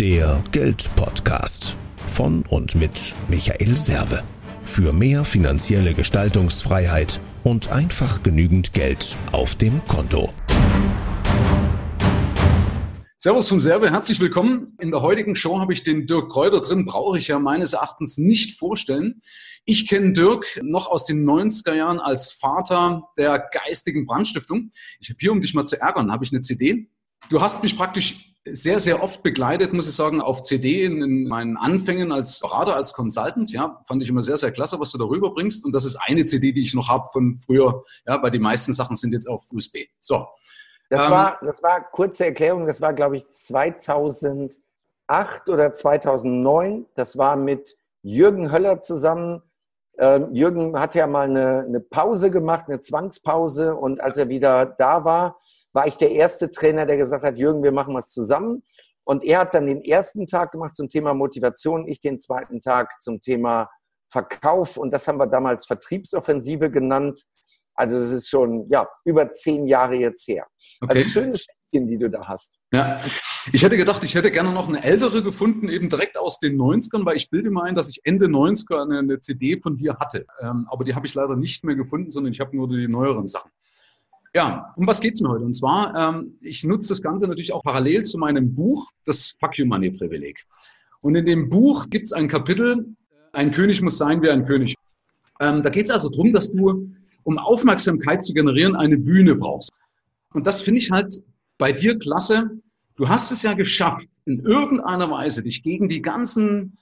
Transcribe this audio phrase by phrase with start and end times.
[0.00, 1.74] Der Geldpodcast
[2.06, 4.22] von und mit Michael Serve.
[4.66, 10.34] Für mehr finanzielle Gestaltungsfreiheit und einfach genügend Geld auf dem Konto.
[13.16, 14.76] Servus vom Serve, herzlich willkommen.
[14.82, 18.18] In der heutigen Show habe ich den Dirk Kräuter drin, brauche ich ja meines Erachtens
[18.18, 19.22] nicht vorstellen.
[19.64, 24.72] Ich kenne Dirk noch aus den 90er Jahren als Vater der geistigen Brandstiftung.
[25.00, 26.90] Ich habe hier, um dich mal zu ärgern, habe ich eine CD.
[27.30, 31.56] Du hast mich praktisch sehr, sehr oft begleitet, muss ich sagen, auf CD in, meinen
[31.56, 33.50] Anfängen als Berater, als Consultant.
[33.50, 35.64] Ja, fand ich immer sehr, sehr klasse, was du darüber bringst.
[35.64, 38.72] Und das ist eine CD, die ich noch habe von früher, ja, weil die meisten
[38.72, 39.78] Sachen sind jetzt auf USB.
[40.00, 40.26] So.
[40.88, 44.58] Das, ähm, war, das war, kurze Erklärung, das war, glaube ich, 2008
[45.48, 46.86] oder 2009.
[46.94, 49.42] Das war mit Jürgen Höller zusammen.
[49.98, 53.74] Ähm, Jürgen hat ja mal eine, eine Pause gemacht, eine Zwangspause.
[53.74, 55.40] Und als er wieder da war,
[55.72, 58.62] war ich der erste Trainer, der gesagt hat, Jürgen, wir machen was zusammen.
[59.04, 62.90] Und er hat dann den ersten Tag gemacht zum Thema Motivation, ich den zweiten Tag
[63.00, 63.70] zum Thema
[64.10, 64.76] Verkauf.
[64.76, 67.22] Und das haben wir damals Vertriebsoffensive genannt.
[67.74, 70.46] Also das ist schon ja, über zehn Jahre jetzt her.
[70.80, 70.98] Also okay.
[70.98, 71.36] Also schöne
[71.72, 72.60] die du da hast.
[72.72, 73.00] Ja,
[73.52, 77.04] ich hätte gedacht, ich hätte gerne noch eine ältere gefunden, eben direkt aus den 90ern,
[77.04, 80.26] weil ich bilde mir ein, dass ich Ende 90er eine, eine CD von dir hatte.
[80.40, 83.26] Ähm, aber die habe ich leider nicht mehr gefunden, sondern ich habe nur die neueren
[83.26, 83.50] Sachen.
[84.34, 85.44] Ja, um was geht's mir heute?
[85.44, 89.58] Und zwar, ähm, ich nutze das Ganze natürlich auch parallel zu meinem Buch, das Fuck
[89.58, 90.44] You Money Privileg.
[91.00, 92.96] Und in dem Buch gibt's ein Kapitel,
[93.32, 94.74] ein König muss sein wie ein König.
[95.40, 96.90] Ähm, da geht's also darum, dass du,
[97.22, 99.70] um Aufmerksamkeit zu generieren, eine Bühne brauchst.
[100.32, 101.22] Und das finde ich halt
[101.58, 102.50] bei dir klasse.
[102.96, 106.78] Du hast es ja geschafft, in irgendeiner Weise dich gegen die ganzen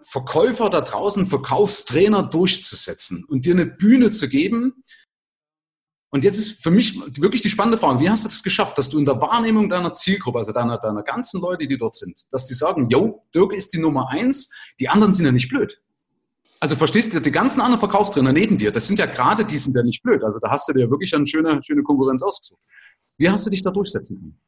[0.00, 4.84] Verkäufer da draußen, Verkaufstrainer durchzusetzen und dir eine Bühne zu geben,
[6.10, 8.88] und jetzt ist für mich wirklich die spannende Frage, wie hast du das geschafft, dass
[8.88, 12.46] du in der Wahrnehmung deiner Zielgruppe, also deiner, deiner ganzen Leute, die dort sind, dass
[12.46, 15.82] die sagen, yo, Dirk ist die Nummer eins, die anderen sind ja nicht blöd.
[16.60, 19.76] Also verstehst du, die ganzen anderen Verkaufstrainer neben dir, das sind ja gerade die sind
[19.76, 20.24] ja nicht blöd.
[20.24, 22.60] Also da hast du dir wirklich eine schöne, schöne Konkurrenz ausgesucht.
[23.18, 24.40] Wie hast du dich da durchsetzen können?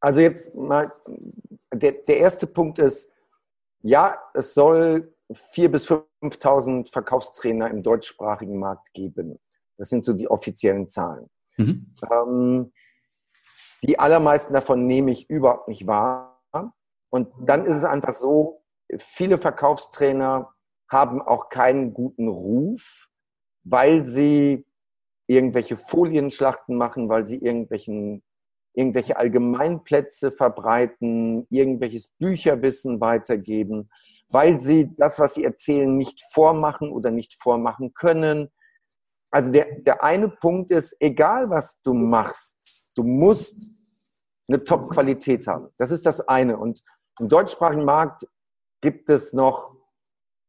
[0.00, 0.92] Also jetzt mal,
[1.72, 3.10] der, der erste Punkt ist,
[3.82, 9.38] ja, es soll 4.000 bis 5.000 Verkaufstrainer im deutschsprachigen Markt geben.
[9.76, 11.28] Das sind so die offiziellen Zahlen.
[11.56, 11.94] Mhm.
[12.10, 12.72] Ähm,
[13.82, 16.36] die allermeisten davon nehme ich überhaupt nicht wahr.
[17.10, 18.62] Und dann ist es einfach so,
[18.98, 20.52] viele Verkaufstrainer
[20.88, 23.08] haben auch keinen guten Ruf,
[23.64, 24.65] weil sie
[25.26, 28.22] irgendwelche Folienschlachten machen, weil sie irgendwelchen,
[28.74, 33.90] irgendwelche Allgemeinplätze verbreiten, irgendwelches Bücherwissen weitergeben,
[34.28, 38.50] weil sie das, was sie erzählen, nicht vormachen oder nicht vormachen können,
[39.30, 43.70] also der, der eine Punkt ist, egal was du machst, du musst
[44.48, 45.68] eine Top-Qualität haben.
[45.76, 46.56] Das ist das eine.
[46.56, 46.82] Und
[47.18, 48.26] im deutschsprachigen Markt
[48.80, 49.76] gibt es noch,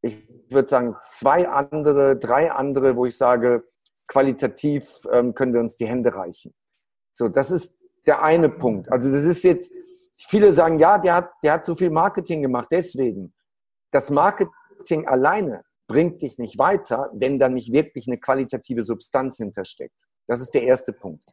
[0.02, 3.68] ich würde sagen, zwei andere, drei andere, wo ich sage,
[4.08, 6.54] qualitativ ähm, können wir uns die Hände reichen.
[7.12, 8.92] So, das ist der eine Punkt.
[8.92, 9.74] Also das ist jetzt,
[10.28, 13.34] viele sagen, ja, der hat, der hat so viel Marketing gemacht, deswegen.
[13.92, 20.06] Das Marketing alleine bringt dich nicht weiter, wenn da nicht wirklich eine qualitative Substanz hintersteckt.
[20.28, 21.24] Das ist der erste Punkt.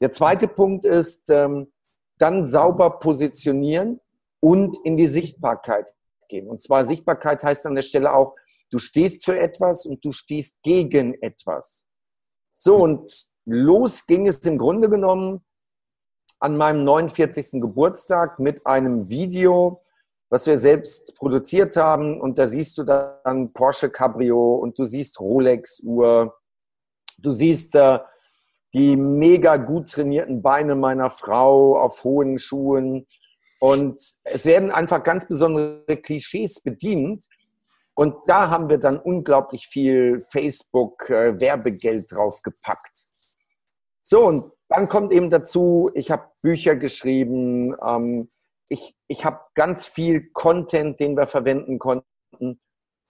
[0.00, 1.72] Der zweite Punkt ist, ähm,
[2.18, 4.00] dann sauber positionieren
[4.40, 5.92] und in die Sichtbarkeit
[6.28, 6.48] gehen.
[6.48, 8.34] Und zwar Sichtbarkeit heißt an der Stelle auch,
[8.70, 11.87] du stehst für etwas und du stehst gegen etwas.
[12.60, 13.12] So, und
[13.44, 15.44] los ging es im Grunde genommen
[16.40, 17.60] an meinem 49.
[17.60, 19.82] Geburtstag mit einem Video,
[20.28, 22.20] was wir selbst produziert haben.
[22.20, 26.36] Und da siehst du dann Porsche Cabrio und du siehst Rolex Uhr.
[27.18, 28.00] Du siehst äh,
[28.74, 33.06] die mega gut trainierten Beine meiner Frau auf hohen Schuhen.
[33.60, 37.24] Und es werden einfach ganz besondere Klischees bedient.
[37.98, 42.96] Und da haben wir dann unglaublich viel Facebook-Werbegeld äh, drauf gepackt.
[44.04, 48.28] So, und dann kommt eben dazu, ich habe Bücher geschrieben, ähm,
[48.68, 52.60] ich, ich habe ganz viel Content, den wir verwenden konnten.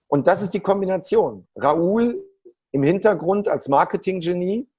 [0.06, 1.46] Und das ist die Kombination.
[1.54, 2.24] Raoul
[2.70, 4.70] im Hintergrund als Marketinggenie,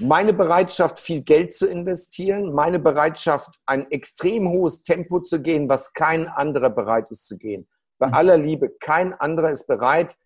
[0.00, 5.92] meine Bereitschaft, viel Geld zu investieren, meine Bereitschaft, ein extrem hohes Tempo zu gehen, was
[5.92, 7.68] kein anderer bereit ist zu gehen.
[7.98, 8.14] Bei mhm.
[8.14, 10.16] aller Liebe, kein anderer ist bereit,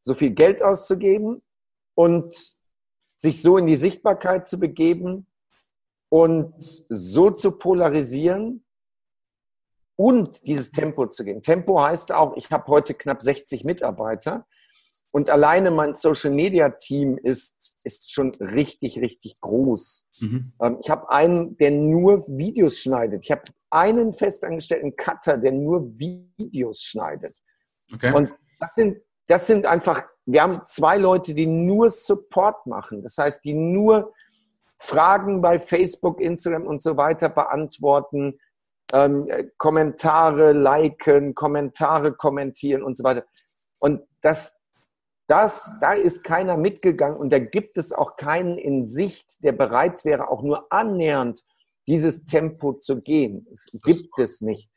[0.00, 1.42] so viel Geld auszugeben
[1.94, 2.34] und
[3.16, 5.26] sich so in die Sichtbarkeit zu begeben
[6.08, 8.66] und so zu polarisieren,
[9.96, 11.42] und dieses Tempo zu gehen.
[11.42, 14.46] Tempo heißt auch, ich habe heute knapp 60 Mitarbeiter
[15.10, 20.06] und alleine mein Social Media Team ist, ist schon richtig, richtig groß.
[20.20, 20.52] Mhm.
[20.60, 23.24] Ähm, ich habe einen, der nur Videos schneidet.
[23.24, 27.34] Ich habe einen festangestellten Cutter, der nur Videos schneidet.
[27.92, 28.12] Okay.
[28.12, 33.02] Und das sind, das sind einfach, wir haben zwei Leute, die nur Support machen.
[33.02, 34.12] Das heißt, die nur
[34.76, 38.38] Fragen bei Facebook, Instagram und so weiter beantworten,
[38.92, 43.24] ähm, Kommentare liken, Kommentare kommentieren und so weiter.
[43.80, 44.56] Und das,
[45.26, 50.04] das, da ist keiner mitgegangen und da gibt es auch keinen in Sicht, der bereit
[50.04, 51.42] wäre, auch nur annähernd
[51.86, 53.46] dieses Tempo zu gehen.
[53.52, 54.70] Es gibt es nicht.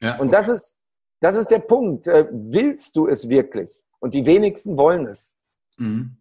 [0.00, 0.78] Ja, und das ist,
[1.20, 2.06] das ist der Punkt.
[2.06, 3.70] Äh, willst du es wirklich?
[3.98, 5.34] Und die wenigsten wollen es.
[5.78, 6.16] Mhm.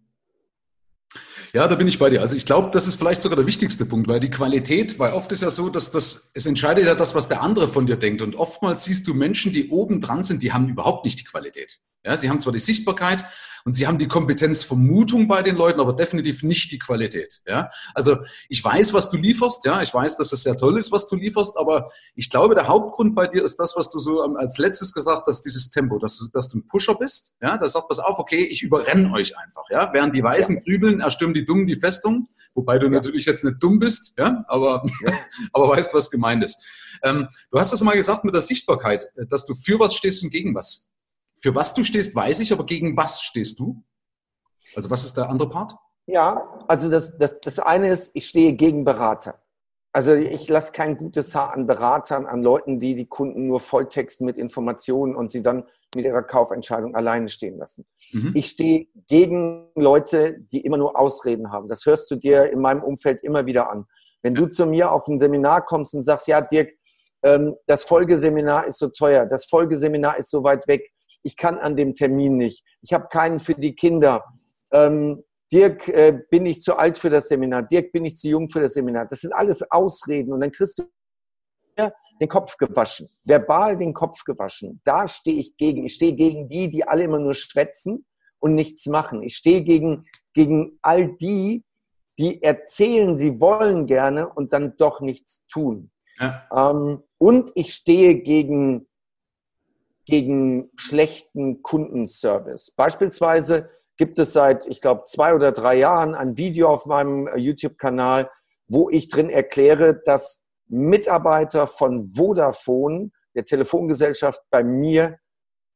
[1.53, 2.21] Ja, da bin ich bei dir.
[2.21, 5.31] Also ich glaube, das ist vielleicht sogar der wichtigste Punkt, weil die Qualität, weil oft
[5.31, 8.21] ist ja so, dass das, es entscheidet ja das, was der andere von dir denkt.
[8.21, 11.79] Und oftmals siehst du Menschen, die oben dran sind, die haben überhaupt nicht die Qualität.
[12.03, 13.23] Ja, sie haben zwar die Sichtbarkeit,
[13.65, 17.41] und sie haben die Kompetenzvermutung bei den Leuten, aber definitiv nicht die Qualität.
[17.47, 17.71] Ja?
[17.95, 21.07] Also ich weiß, was du lieferst, ja, ich weiß, dass es sehr toll ist, was
[21.07, 24.59] du lieferst, aber ich glaube, der Hauptgrund bei dir ist das, was du so als
[24.59, 27.87] letztes gesagt hast, dieses Tempo, dass du, dass du ein Pusher bist, ja, da sagt
[27.87, 30.61] pass auf, okay, ich überrenne euch einfach, ja, während die Weißen ja.
[30.61, 32.91] grübeln, erstürmen die Dummen die Festung, wobei du ja.
[32.91, 35.13] natürlich jetzt nicht dumm bist, ja, aber, ja.
[35.53, 36.63] aber weißt, was gemeint ist.
[37.01, 40.29] Ähm, du hast das mal gesagt mit der Sichtbarkeit, dass du für was stehst und
[40.29, 40.91] gegen was.
[41.41, 43.83] Für was du stehst, weiß ich, aber gegen was stehst du?
[44.75, 45.75] Also was ist der andere Part?
[46.07, 49.41] Ja, also das, das, das eine ist, ich stehe gegen Berater.
[49.91, 54.25] Also ich lasse kein gutes Haar an Beratern, an Leuten, die die Kunden nur volltexten
[54.25, 55.63] mit Informationen und sie dann
[55.95, 57.85] mit ihrer Kaufentscheidung alleine stehen lassen.
[58.11, 58.31] Mhm.
[58.35, 61.69] Ich stehe gegen Leute, die immer nur Ausreden haben.
[61.69, 63.85] Das hörst du dir in meinem Umfeld immer wieder an.
[64.21, 66.71] Wenn du zu mir auf ein Seminar kommst und sagst, ja, Dirk,
[67.23, 70.91] ähm, das Folgeseminar ist so teuer, das Folgeseminar ist so weit weg,
[71.25, 74.23] ich kann an dem Termin nicht, ich habe keinen für die Kinder.
[74.71, 77.63] Ähm, Dirk, äh, bin ich zu alt für das Seminar?
[77.63, 79.05] Dirk, bin ich zu jung für das Seminar?
[79.05, 80.83] Das sind alles Ausreden und dann kriegst du
[82.21, 84.81] den Kopf gewaschen, verbal den Kopf gewaschen.
[84.85, 85.85] Da stehe ich gegen.
[85.85, 88.05] Ich stehe gegen die, die alle immer nur schwätzen
[88.39, 89.21] und nichts machen.
[89.23, 91.63] Ich stehe gegen, gegen all die,
[92.17, 95.91] die erzählen, sie wollen gerne und dann doch nichts tun.
[96.19, 96.47] Ja.
[96.55, 98.87] Ähm, und ich stehe gegen
[100.05, 102.71] gegen schlechten Kundenservice.
[102.75, 107.37] Beispielsweise gibt es seit, ich glaube, zwei oder drei Jahren ein Video auf meinem äh,
[107.37, 108.29] YouTube-Kanal,
[108.67, 115.17] wo ich drin erkläre, dass Mitarbeiter von Vodafone, der Telefongesellschaft, bei mir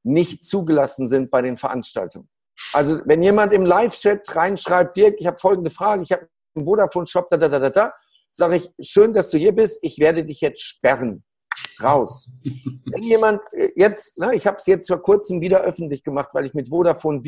[0.03, 2.29] nicht zugelassen sind bei den Veranstaltungen.
[2.73, 7.29] Also wenn jemand im Live-Chat reinschreibt, Dirk, ich habe folgende Frage, ich habe einen Vodafone-Shop,
[7.29, 7.93] da, da, da, da, da,
[8.31, 11.23] sage ich, schön, dass du hier bist, ich werde dich jetzt sperren
[11.81, 12.29] raus.
[12.85, 16.45] Wenn jemand äh, jetzt, ne, ich habe es jetzt vor kurzem wieder öffentlich gemacht, weil
[16.45, 17.21] ich mit Vodafone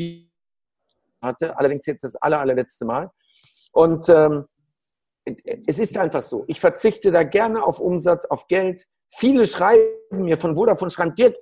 [1.20, 3.10] hatte, allerdings jetzt das aller, allerletzte Mal.
[3.72, 4.44] Und ähm,
[5.66, 6.44] es ist einfach so.
[6.48, 8.86] Ich verzichte da gerne auf Umsatz, auf Geld.
[9.08, 11.36] Viele schreiben mir von Vodafone, schreiben, Dirk,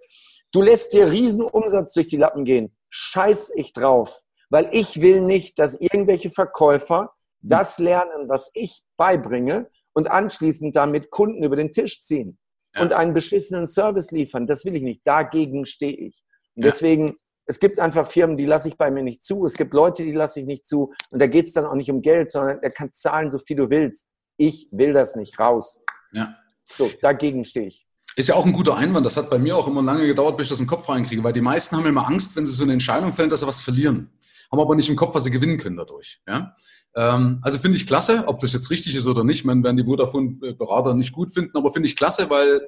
[0.53, 2.77] du lässt dir riesen Umsatz durch die Lappen gehen.
[2.91, 4.23] Scheiß ich drauf.
[4.51, 11.11] Weil ich will nicht, dass irgendwelche Verkäufer das lernen, was ich beibringe und anschließend damit
[11.11, 12.39] Kunden über den Tisch ziehen
[12.75, 12.83] ja.
[12.83, 14.47] und einen beschissenen Service liefern.
[14.47, 15.03] Das will ich nicht.
[15.05, 16.23] Dagegen stehe ich.
[16.55, 16.71] Und ja.
[16.71, 19.45] deswegen, es gibt einfach Firmen, die lasse ich bei mir nicht zu.
[19.45, 20.93] Es gibt Leute, die lasse ich nicht zu.
[21.11, 23.57] Und da geht es dann auch nicht um Geld, sondern er kann zahlen, so viel
[23.57, 24.07] du willst.
[24.37, 25.79] Ich will das nicht raus.
[26.13, 26.35] Ja.
[26.77, 27.87] So, dagegen stehe ich.
[28.17, 29.07] Ist ja auch ein guter Einwand.
[29.07, 31.23] Das hat bei mir auch immer lange gedauert, bis ich das in den Kopf reinkriege,
[31.23, 33.61] weil die meisten haben immer Angst, wenn sie so eine Entscheidung fällen, dass sie was
[33.61, 34.11] verlieren.
[34.51, 36.21] Haben aber nicht im Kopf, was sie gewinnen können dadurch.
[36.27, 36.57] Ja?
[36.95, 39.45] Ähm, also finde ich klasse, ob das jetzt richtig ist oder nicht.
[39.45, 42.61] Man werden die Vodafone-Berater nicht gut finden, aber finde ich klasse, weil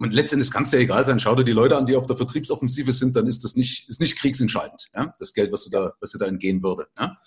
[0.00, 2.16] und letztendlich kann es ja egal sein, schau dir die Leute an, die auf der
[2.16, 5.12] Vertriebsoffensive sind, dann ist das nicht, ist nicht kriegsentscheidend, ja?
[5.18, 6.86] das Geld, was du da, was dir da entgehen würde.
[6.98, 7.18] Ja?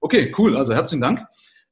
[0.00, 1.20] Okay, cool, also herzlichen Dank.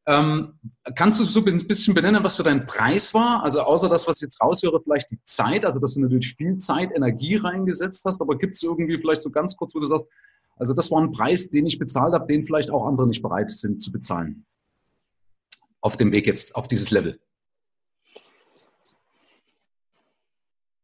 [0.07, 0.59] Ähm,
[0.95, 3.43] kannst du so ein bisschen benennen, was für dein Preis war?
[3.43, 6.59] Also außer das, was ich jetzt raushöre, vielleicht die Zeit, also dass du natürlich viel
[6.59, 10.07] Zeit, Energie reingesetzt hast, aber gibt es irgendwie vielleicht so ganz kurz, wo du sagst,
[10.57, 13.51] also das war ein Preis, den ich bezahlt habe, den vielleicht auch andere nicht bereit
[13.51, 14.47] sind zu bezahlen.
[15.81, 17.21] Auf dem Weg jetzt auf dieses Level.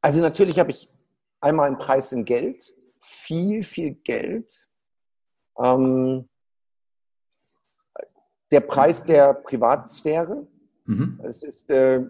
[0.02, 0.90] Also natürlich habe ich
[1.40, 4.66] einmal einen Preis in Geld, viel, viel Geld.
[5.58, 6.28] Ähm,
[8.50, 10.46] der Preis der Privatsphäre.
[10.86, 11.20] Mhm.
[11.22, 12.02] Es ist, äh,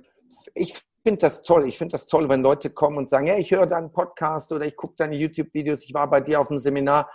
[0.55, 1.67] ich finde das toll.
[1.67, 4.67] Ich finde das toll, wenn Leute kommen und sagen, ja, ich höre deinen Podcast oder
[4.67, 7.11] ich gucke deine YouTube-Videos, ich war bei dir auf dem Seminar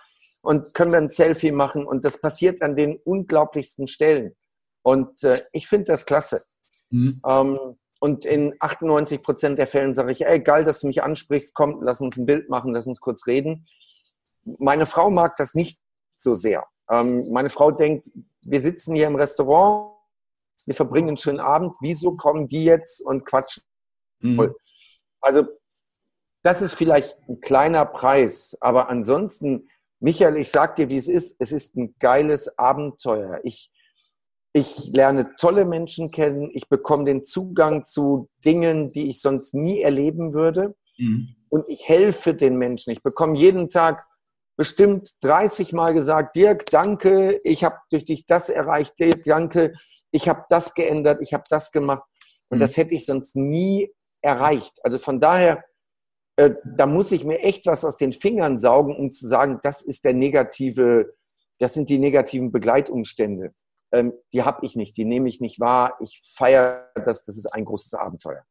[0.46, 4.36] und können wir ein Selfie machen und das passiert an den unglaublichsten Stellen.
[4.84, 6.44] Und äh, ich finde das klasse.
[6.92, 7.20] Mhm.
[7.26, 7.60] Ähm,
[8.00, 11.82] und in 98 Prozent der Fällen sage ich, ey, geil, dass du mich ansprichst, komm,
[11.82, 13.66] lass uns ein Bild machen, lass uns kurz reden.
[14.44, 15.80] Meine Frau mag das nicht
[16.12, 16.68] so sehr.
[16.92, 18.12] Ähm, meine Frau denkt,
[18.46, 19.96] wir sitzen hier im Restaurant,
[20.68, 23.64] wir verbringen einen schönen Abend, wieso kommen die jetzt und quatschen?
[24.20, 24.54] Mhm.
[25.22, 25.48] Also
[26.44, 29.68] das ist vielleicht ein kleiner Preis, aber ansonsten,
[30.00, 31.36] Michael, ich sag dir, wie es ist.
[31.40, 33.40] Es ist ein geiles Abenteuer.
[33.44, 33.72] Ich,
[34.54, 36.52] ich lerne tolle Menschen kennen.
[36.54, 40.76] Ich bekomme den Zugang zu Dingen, die ich sonst nie erleben würde.
[40.98, 41.36] Mhm.
[41.50, 42.92] Und ich helfe den Menschen.
[42.92, 44.06] Ich bekomme jeden Tag
[44.58, 49.74] bestimmt 30 Mal gesagt, Dirk, danke, ich habe durch dich das erreicht, Dirk, danke,
[50.12, 52.04] ich habe das geändert, ich habe das gemacht.
[52.50, 52.62] Und mhm.
[52.62, 54.80] das hätte ich sonst nie erreicht.
[54.84, 55.64] Also von daher,
[56.38, 59.82] äh, da muss ich mir echt was aus den Fingern saugen, um zu sagen, das
[59.82, 61.14] ist der negative,
[61.60, 63.52] das sind die negativen Begleitumstände.
[63.92, 65.98] Ähm, die habe ich nicht, die nehme ich nicht wahr.
[66.02, 68.44] Ich feiere das, das ist ein großes Abenteuer.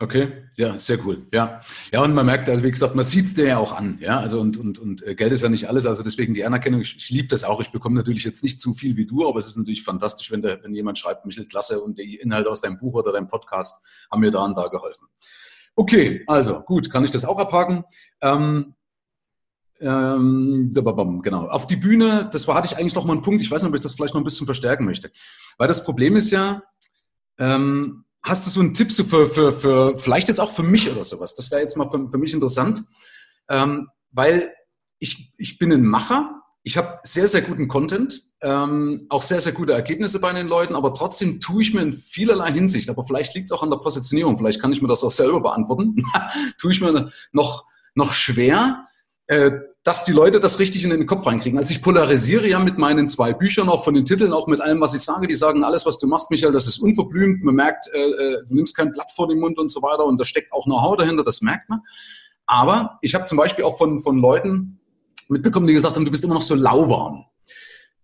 [0.00, 1.26] Okay, ja, sehr cool.
[1.34, 1.60] Ja,
[1.92, 3.98] ja, und man merkt, also wie gesagt, man sieht es dir ja auch an.
[4.00, 5.86] Ja, also und, und, und äh, Geld ist ja nicht alles.
[5.86, 6.80] Also deswegen die Anerkennung.
[6.80, 7.60] Ich, ich liebe das auch.
[7.60, 10.42] Ich bekomme natürlich jetzt nicht zu viel wie du, aber es ist natürlich fantastisch, wenn,
[10.42, 13.84] der, wenn jemand schreibt, Michel, klasse und die Inhalte aus deinem Buch oder deinem Podcast
[14.08, 15.08] haben mir da und da geholfen.
[15.78, 17.84] Okay, also gut, kann ich das auch abhaken.
[18.20, 18.74] Ähm,
[19.80, 20.72] ähm,
[21.22, 21.46] genau.
[21.48, 23.40] Auf die Bühne, das war, hatte ich eigentlich noch mal einen Punkt.
[23.40, 25.12] Ich weiß nicht, ob ich das vielleicht noch ein bisschen verstärken möchte.
[25.56, 26.62] Weil das Problem ist ja,
[27.38, 30.90] ähm, Hast du so einen Tipp so für, für, für, vielleicht jetzt auch für mich
[30.90, 31.34] oder sowas?
[31.34, 32.84] Das wäre jetzt mal für, für mich interessant,
[33.48, 34.52] ähm, weil
[34.98, 39.52] ich, ich bin ein Macher, ich habe sehr, sehr guten Content, ähm, auch sehr, sehr
[39.52, 43.34] gute Ergebnisse bei den Leuten, aber trotzdem tue ich mir in vielerlei Hinsicht, aber vielleicht
[43.34, 45.96] liegt es auch an der Positionierung, vielleicht kann ich mir das auch selber beantworten,
[46.60, 48.86] tue ich mir noch, noch schwer,
[49.26, 49.52] äh,
[49.88, 51.58] dass die Leute das richtig in den Kopf reinkriegen.
[51.58, 54.80] Also ich polarisiere ja mit meinen zwei Büchern, auch von den Titeln, auch mit allem,
[54.82, 55.26] was ich sage.
[55.26, 57.42] Die sagen, alles, was du machst, Michael, das ist unverblümt.
[57.42, 60.04] Man merkt, äh, äh, du nimmst kein Blatt vor den Mund und so weiter.
[60.04, 61.80] Und da steckt auch Know-how dahinter, das merkt man.
[62.44, 64.77] Aber ich habe zum Beispiel auch von, von Leuten
[65.30, 67.24] mitbekommen, die gesagt haben, du bist immer noch so lauwarm.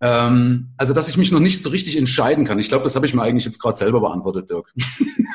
[0.01, 2.59] Ähm, also, dass ich mich noch nicht so richtig entscheiden kann.
[2.59, 4.73] Ich glaube, das habe ich mir eigentlich jetzt gerade selber beantwortet, Dirk.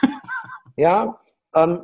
[0.77, 1.19] ja,
[1.55, 1.81] ähm,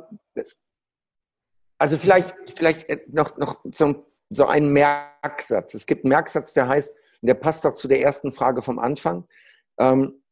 [1.78, 5.74] also vielleicht, vielleicht noch, noch so so einen Merksatz.
[5.74, 9.26] Es gibt einen Merksatz, der heißt, der passt auch zu der ersten Frage vom Anfang.
[9.78, 10.22] Ähm,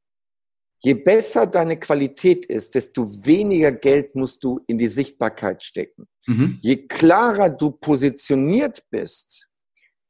[0.82, 6.06] je besser deine Qualität ist, desto weniger Geld musst du in die Sichtbarkeit stecken.
[6.26, 6.58] Mhm.
[6.62, 9.48] Je klarer du positioniert bist,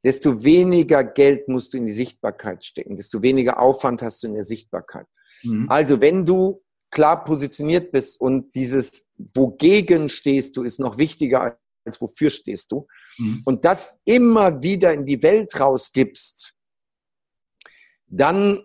[0.05, 4.35] desto weniger Geld musst du in die Sichtbarkeit stecken, desto weniger Aufwand hast du in
[4.35, 5.07] der Sichtbarkeit.
[5.43, 5.65] Mhm.
[5.69, 12.01] Also wenn du klar positioniert bist und dieses wogegen stehst du ist noch wichtiger als
[12.01, 12.87] wofür stehst du.
[13.17, 13.41] Mhm.
[13.45, 16.55] Und das immer wieder in die Welt rausgibst,
[18.07, 18.63] dann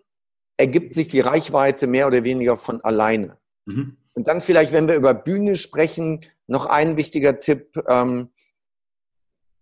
[0.57, 3.39] ergibt sich die Reichweite mehr oder weniger von alleine.
[3.67, 3.97] Mhm.
[4.13, 7.83] Und dann vielleicht, wenn wir über Bühne sprechen, noch ein wichtiger Tipp.
[7.89, 8.31] Ähm,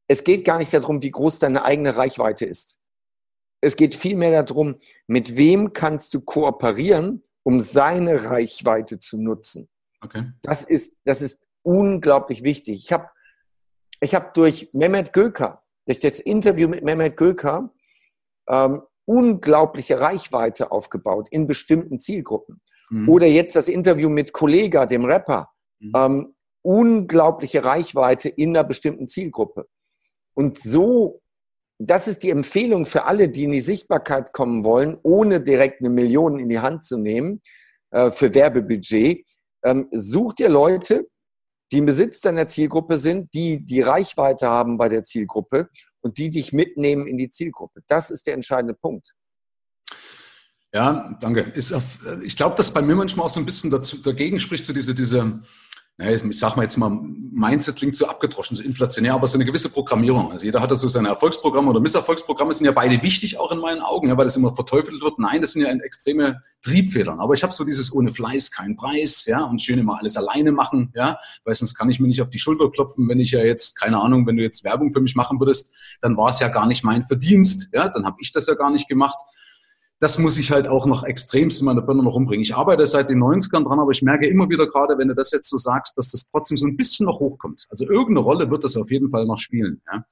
[0.08, 2.78] es geht gar nicht darum, wie groß deine eigene Reichweite ist.
[3.60, 9.68] Es geht vielmehr darum, mit wem kannst du kooperieren, um seine Reichweite zu nutzen.
[10.00, 10.32] Okay.
[10.42, 12.80] Das ist, das ist unglaublich wichtig.
[12.84, 13.10] Ich habe
[14.00, 17.72] ich habe durch Mehmet Göker, durch das Interview mit Mehmet Göker,
[18.48, 22.60] ähm, unglaubliche Reichweite aufgebaut in bestimmten Zielgruppen.
[22.90, 23.08] Mhm.
[23.08, 25.50] Oder jetzt das Interview mit Kollega, dem Rapper,
[25.80, 25.92] mhm.
[25.96, 29.66] ähm, unglaubliche Reichweite in einer bestimmten Zielgruppe.
[30.38, 31.20] Und so,
[31.80, 35.90] das ist die Empfehlung für alle, die in die Sichtbarkeit kommen wollen, ohne direkt eine
[35.90, 37.42] Million in die Hand zu nehmen
[37.90, 39.26] äh, für Werbebudget.
[39.64, 41.08] Ähm, such dir Leute,
[41.72, 45.70] die im Besitz deiner Zielgruppe sind, die die Reichweite haben bei der Zielgruppe
[46.02, 47.80] und die dich mitnehmen in die Zielgruppe.
[47.88, 49.14] Das ist der entscheidende Punkt.
[50.72, 51.52] Ja, danke.
[51.74, 54.72] Auf, ich glaube, dass bei mir manchmal auch so ein bisschen dazu, dagegen spricht, so
[54.72, 55.42] diese, diese
[55.98, 59.70] ich sag mal jetzt mal, Mindset klingt so abgedroschen, so inflationär, aber so eine gewisse
[59.70, 60.30] Programmierung.
[60.30, 63.58] Also jeder hat da so seine Erfolgsprogramme oder Misserfolgsprogramme, sind ja beide wichtig auch in
[63.58, 65.18] meinen Augen, ja, weil das immer verteufelt wird.
[65.18, 67.20] Nein, das sind ja extreme Triebfedern.
[67.20, 70.52] Aber ich habe so dieses ohne Fleiß kein Preis, ja, und schön immer alles alleine
[70.52, 73.40] machen, ja, weil sonst kann ich mir nicht auf die Schulter klopfen, wenn ich ja
[73.40, 76.48] jetzt, keine Ahnung, wenn du jetzt Werbung für mich machen würdest, dann war es ja
[76.48, 79.18] gar nicht mein Verdienst, ja, dann habe ich das ja gar nicht gemacht
[80.00, 82.42] das muss ich halt auch noch extremst in meiner Birne noch umbringen.
[82.42, 85.32] Ich arbeite seit den 90ern dran, aber ich merke immer wieder gerade, wenn du das
[85.32, 87.66] jetzt so sagst, dass das trotzdem so ein bisschen noch hochkommt.
[87.68, 89.80] Also irgendeine Rolle wird das auf jeden Fall noch spielen.
[89.92, 90.04] Ja.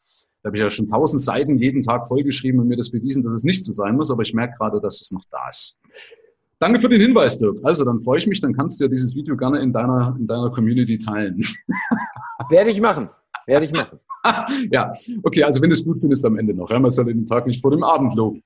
[0.42, 3.32] Da habe ich ja schon tausend Seiten jeden Tag vollgeschrieben und mir das bewiesen, dass
[3.32, 5.80] es nicht so sein muss, aber ich merke gerade, dass es noch da ist.
[6.58, 7.58] Danke für den Hinweis, Dirk.
[7.64, 10.26] Also, dann freue ich mich, dann kannst du ja dieses Video gerne in deiner, in
[10.26, 11.44] deiner Community teilen.
[12.48, 13.10] Werde ich machen.
[13.46, 13.98] Werde ich machen.
[14.70, 16.70] ja, okay, also wenn du es gut findest am Ende noch.
[16.70, 18.42] Ja, man soll den Tag nicht vor dem Abend loben.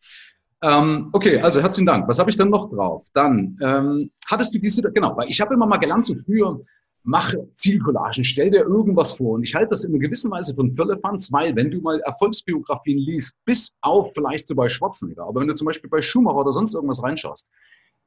[0.62, 2.08] Ähm, okay, also herzlichen Dank.
[2.08, 3.06] Was habe ich denn noch drauf?
[3.14, 6.60] Dann ähm, hattest du diese, genau, weil ich habe immer mal gelernt, so früher,
[7.02, 9.34] mache Zielcollagen, stell dir irgendwas vor.
[9.34, 12.98] Und ich halte das in einer gewissen Weise von Firlefanz, weil wenn du mal Erfolgsbiografien
[12.98, 16.52] liest, bis auf vielleicht so bei Schwarzenegger, aber wenn du zum Beispiel bei Schumacher oder
[16.52, 17.50] sonst irgendwas reinschaust,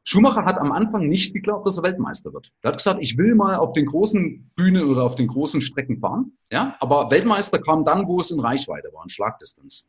[0.06, 2.52] Schumacher hat am Anfang nicht geglaubt, dass er Weltmeister wird.
[2.62, 5.98] Er hat gesagt, ich will mal auf den großen Bühnen oder auf den großen Strecken
[5.98, 6.38] fahren.
[6.52, 9.88] Ja, aber Weltmeister kam dann, wo es in Reichweite war, in Schlagdistanz.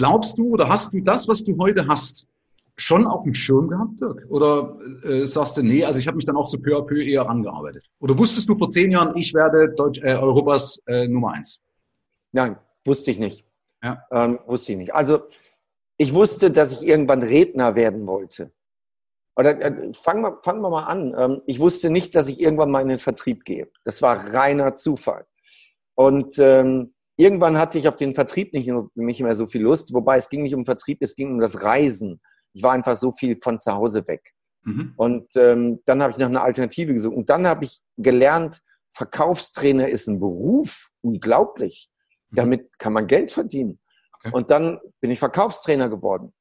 [0.00, 2.26] Glaubst du oder hast du das, was du heute hast,
[2.74, 4.24] schon auf dem Schirm gehabt, Dirk?
[4.30, 7.02] Oder äh, sagst du, nee, also ich habe mich dann auch so peu à peu
[7.02, 7.84] eher rangearbeitet?
[7.98, 11.60] Oder wusstest du vor zehn Jahren, ich werde Deutsch, äh, Europas äh, Nummer eins?
[12.32, 13.44] Nein, wusste ich nicht.
[13.82, 14.02] Ja.
[14.10, 14.94] Ähm, wusste ich nicht.
[14.94, 15.20] Also
[15.98, 18.52] ich wusste, dass ich irgendwann Redner werden wollte.
[19.36, 21.14] Oder äh, fangen, wir, fangen wir mal an.
[21.14, 23.68] Ähm, ich wusste nicht, dass ich irgendwann mal in den Vertrieb gehe.
[23.84, 25.26] Das war reiner Zufall.
[25.94, 29.92] Und ähm, irgendwann hatte ich auf den Vertrieb nicht, nicht mehr so viel Lust.
[29.92, 32.20] Wobei es ging nicht um Vertrieb, es ging um das Reisen.
[32.54, 34.32] Ich war einfach so viel von zu Hause weg.
[34.62, 34.94] Mhm.
[34.96, 37.14] Und ähm, dann habe ich nach einer Alternative gesucht.
[37.14, 41.90] Und dann habe ich gelernt, Verkaufstrainer ist ein Beruf, unglaublich.
[42.30, 42.34] Mhm.
[42.36, 43.78] Damit kann man Geld verdienen.
[44.14, 44.34] Okay.
[44.34, 46.32] Und dann bin ich Verkaufstrainer geworden.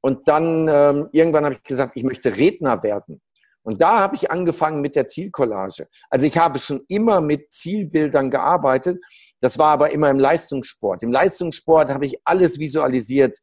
[0.00, 3.22] Und dann ähm, irgendwann habe ich gesagt, ich möchte Redner werden.
[3.64, 5.88] Und da habe ich angefangen mit der Zielcollage.
[6.10, 9.02] Also ich habe schon immer mit Zielbildern gearbeitet.
[9.40, 11.02] Das war aber immer im Leistungssport.
[11.02, 13.38] Im Leistungssport habe ich alles visualisiert.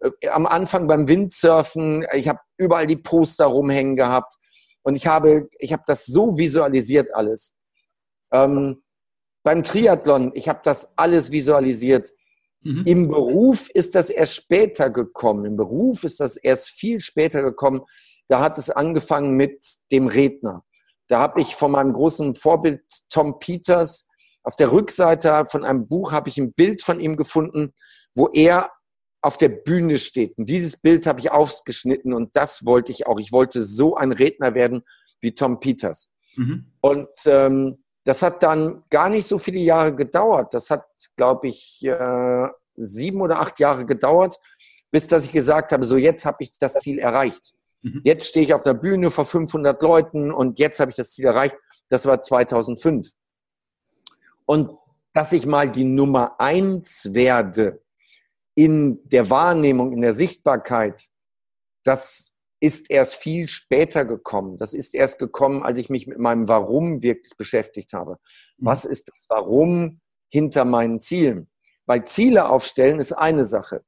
[0.00, 4.34] Äh, am Anfang beim Windsurfen, ich habe überall die Poster rumhängen gehabt
[4.82, 7.54] und ich habe, ich habe das so visualisiert alles.
[8.32, 8.82] Ähm,
[9.44, 12.12] beim Triathlon, ich habe das alles visualisiert.
[12.62, 12.82] Mhm.
[12.86, 15.44] Im Beruf ist das erst später gekommen.
[15.44, 17.82] Im Beruf ist das erst viel später gekommen.
[18.28, 20.64] Da hat es angefangen mit dem Redner.
[21.08, 24.06] Da habe ich von meinem großen Vorbild Tom Peters
[24.48, 27.74] auf der Rückseite von einem Buch habe ich ein Bild von ihm gefunden,
[28.14, 28.70] wo er
[29.20, 30.38] auf der Bühne steht.
[30.38, 33.18] Und dieses Bild habe ich aufgeschnitten und das wollte ich auch.
[33.18, 34.84] Ich wollte so ein Redner werden
[35.20, 36.10] wie Tom Peters.
[36.36, 36.72] Mhm.
[36.80, 40.54] Und ähm, das hat dann gar nicht so viele Jahre gedauert.
[40.54, 44.38] Das hat, glaube ich, äh, sieben oder acht Jahre gedauert,
[44.90, 47.52] bis dass ich gesagt habe, so jetzt habe ich das Ziel erreicht.
[47.82, 48.00] Mhm.
[48.04, 51.26] Jetzt stehe ich auf der Bühne vor 500 Leuten und jetzt habe ich das Ziel
[51.26, 51.56] erreicht.
[51.88, 53.12] Das war 2005.
[54.46, 54.70] Und
[55.12, 57.82] dass ich mal die Nummer eins werde,
[58.54, 61.08] in der Wahrnehmung, in der Sichtbarkeit,
[61.84, 64.56] das ist erst viel später gekommen.
[64.56, 68.18] Das ist erst gekommen, als ich mich mit meinem Warum wirklich beschäftigt habe.
[68.56, 68.66] Mhm.
[68.66, 71.48] Was ist das Warum hinter meinen Zielen?
[71.86, 73.84] Weil Ziele aufstellen ist eine Sache.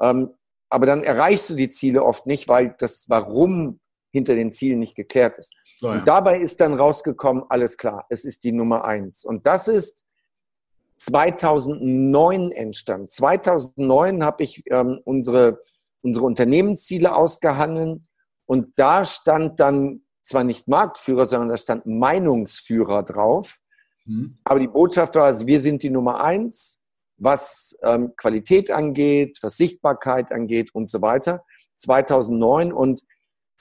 [0.00, 0.30] Ähm,
[0.72, 3.78] aber dann erreichst du die Ziele oft nicht, weil das Warum
[4.10, 5.52] hinter den Zielen nicht geklärt ist.
[5.80, 5.98] So, ja.
[5.98, 9.24] Und dabei ist dann rausgekommen, alles klar, es ist die Nummer eins.
[9.24, 10.04] Und das ist
[10.96, 13.08] 2009 entstanden.
[13.08, 15.58] 2009 habe ich ähm, unsere,
[16.00, 18.02] unsere Unternehmensziele ausgehandelt
[18.46, 23.58] und da stand dann zwar nicht Marktführer, sondern da stand Meinungsführer drauf.
[24.06, 24.36] Mhm.
[24.44, 26.81] Aber die Botschaft war, also wir sind die Nummer eins,
[27.16, 31.44] was ähm, Qualität angeht, was Sichtbarkeit angeht und so weiter.
[31.76, 33.02] 2009 und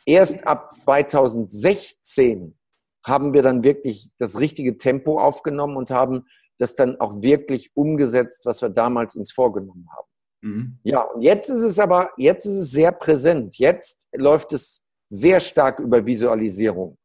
[0.05, 2.57] erst ab 2016
[3.03, 6.25] haben wir dann wirklich das richtige Tempo aufgenommen und haben
[6.57, 10.07] das dann auch wirklich umgesetzt, was wir damals uns vorgenommen haben.
[10.41, 10.79] Mhm.
[10.83, 13.57] Ja, und jetzt ist es aber, jetzt ist es sehr präsent.
[13.57, 16.97] Jetzt läuft es sehr stark über Visualisierung.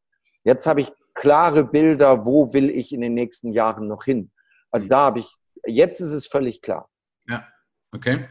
[0.43, 4.31] Jetzt habe ich klare Bilder, wo will ich in den nächsten Jahren noch hin.
[4.71, 4.89] Also mhm.
[4.89, 5.35] da habe ich,
[5.67, 6.89] jetzt ist es völlig klar.
[7.27, 7.47] Ja.
[7.93, 8.27] Okay.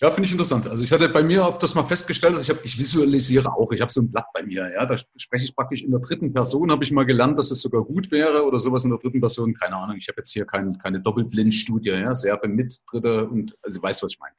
[0.00, 0.68] Ja, finde ich interessant.
[0.68, 3.72] Also ich hatte bei mir auf das mal festgestellt, dass ich habe, ich visualisiere auch.
[3.72, 4.70] Ich habe so ein Blatt bei mir.
[4.72, 6.70] Ja, da spreche ich praktisch in der dritten Person.
[6.70, 9.54] Habe ich mal gelernt, dass es sogar gut wäre oder sowas in der dritten Person.
[9.54, 9.96] Keine Ahnung.
[9.96, 11.90] Ich habe jetzt hier kein, keine Doppelblindstudie.
[11.90, 14.34] Ja, Serbe mit Dritte und also weißt was ich meine.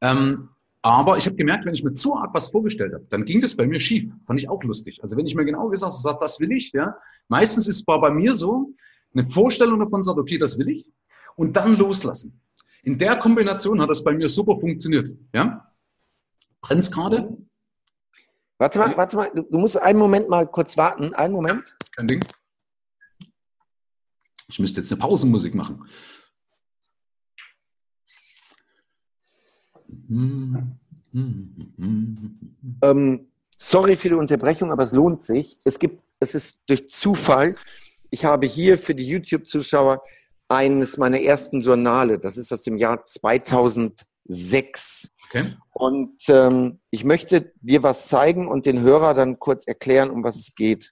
[0.00, 0.48] Ähm,
[0.82, 3.54] aber ich habe gemerkt, wenn ich mir zu arg was vorgestellt habe, dann ging das
[3.54, 4.10] bei mir schief.
[4.26, 5.00] Fand ich auch lustig.
[5.02, 6.96] Also wenn ich mir genau gesagt habe, das will ich, ja.
[7.28, 8.72] Meistens ist es bei mir so,
[9.12, 10.86] eine Vorstellung davon sagt, okay, das will ich.
[11.40, 12.38] Und dann loslassen.
[12.82, 15.16] In der Kombination hat das bei mir super funktioniert.
[15.32, 15.72] Ja?
[16.60, 17.34] Brennt's gerade?
[18.58, 21.14] Warte mal, warte mal, du musst einen Moment mal kurz warten.
[21.14, 21.74] Einen Moment.
[21.96, 22.22] Kein Ding.
[24.48, 25.82] Ich müsste jetzt eine Pausenmusik machen.
[32.82, 35.56] Ähm, sorry für die Unterbrechung, aber es lohnt sich.
[35.64, 37.56] Es gibt, es ist durch Zufall.
[38.10, 40.02] Ich habe hier für die YouTube-Zuschauer
[40.50, 42.18] eines meiner ersten Journale.
[42.18, 45.12] Das ist aus dem Jahr 2006.
[45.28, 45.54] Okay.
[45.72, 50.36] Und ähm, ich möchte dir was zeigen und den Hörer dann kurz erklären, um was
[50.36, 50.90] es geht.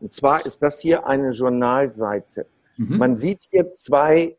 [0.00, 2.46] Und zwar ist das hier eine Journalseite.
[2.76, 2.98] Mhm.
[2.98, 4.36] Man sieht hier zwei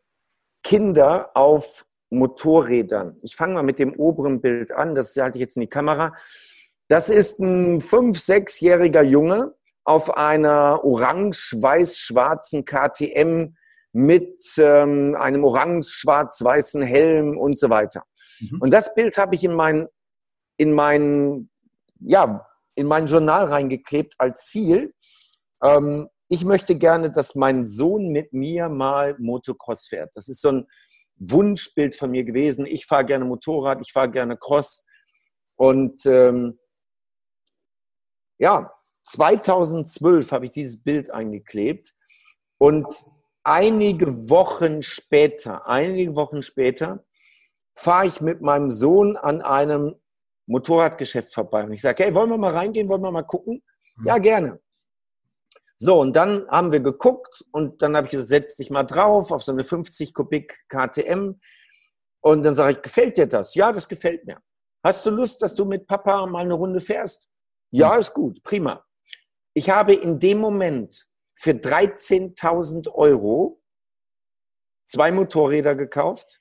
[0.62, 3.16] Kinder auf Motorrädern.
[3.22, 6.14] Ich fange mal mit dem oberen Bild an, das halte ich jetzt in die Kamera.
[6.88, 13.54] Das ist ein fünf-, sechsjähriger Junge auf einer orange-weiß-schwarzen KTM
[13.92, 18.04] mit ähm, einem orange-schwarz-weißen Helm und so weiter.
[18.40, 18.60] Mhm.
[18.60, 19.88] Und das Bild habe ich in meinen,
[20.56, 21.50] in meinen,
[22.00, 24.94] ja, in mein Journal reingeklebt als Ziel.
[25.62, 30.10] Ähm, ich möchte gerne, dass mein Sohn mit mir mal Motocross fährt.
[30.14, 30.66] Das ist so ein
[31.16, 32.66] Wunschbild von mir gewesen.
[32.66, 34.84] Ich fahre gerne Motorrad, ich fahre gerne Cross.
[35.56, 36.58] Und ähm,
[38.38, 38.72] ja,
[39.02, 41.92] 2012 habe ich dieses Bild eingeklebt.
[42.58, 42.86] Und
[43.44, 47.04] einige Wochen später, einige Wochen später,
[47.74, 49.94] fahre ich mit meinem Sohn an einem
[50.46, 51.64] Motorradgeschäft vorbei.
[51.64, 53.62] Und ich sage, hey, wollen wir mal reingehen, wollen wir mal gucken?
[53.96, 54.06] Mhm.
[54.06, 54.60] Ja, gerne.
[55.78, 59.30] So, und dann haben wir geguckt und dann habe ich gesagt, setz dich mal drauf
[59.30, 61.40] auf so eine 50 Kubik KTM.
[62.22, 63.54] Und dann sage ich, gefällt dir das?
[63.54, 64.42] Ja, das gefällt mir.
[64.84, 67.28] Hast du Lust, dass du mit Papa mal eine Runde fährst?
[67.70, 68.84] Ja, ist gut, prima.
[69.54, 71.06] Ich habe in dem Moment
[71.40, 73.62] für 13.000 Euro
[74.84, 76.38] zwei Motorräder gekauft,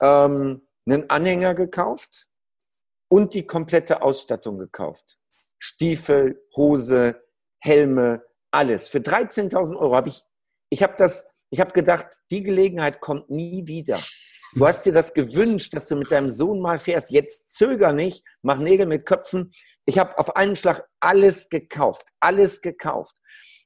[0.00, 2.26] ähm, einen Anhänger gekauft
[3.08, 5.18] und die komplette Ausstattung gekauft.
[5.60, 7.22] Stiefel, Hose,
[7.60, 8.88] Helme, alles.
[8.88, 10.20] Für 13.000 Euro habe ich,
[10.68, 14.02] ich habe das, ich habe gedacht, die Gelegenheit kommt nie wieder.
[14.54, 17.10] Du hast dir das gewünscht, dass du mit deinem Sohn mal fährst.
[17.10, 19.52] Jetzt zöger nicht, mach Nägel mit Köpfen.
[19.84, 23.14] Ich habe auf einen Schlag alles gekauft, alles gekauft.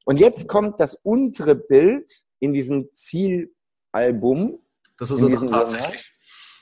[0.07, 4.61] Und jetzt kommt das untere Bild in diesem Zielalbum.
[4.99, 6.15] Das ist er tatsächlich.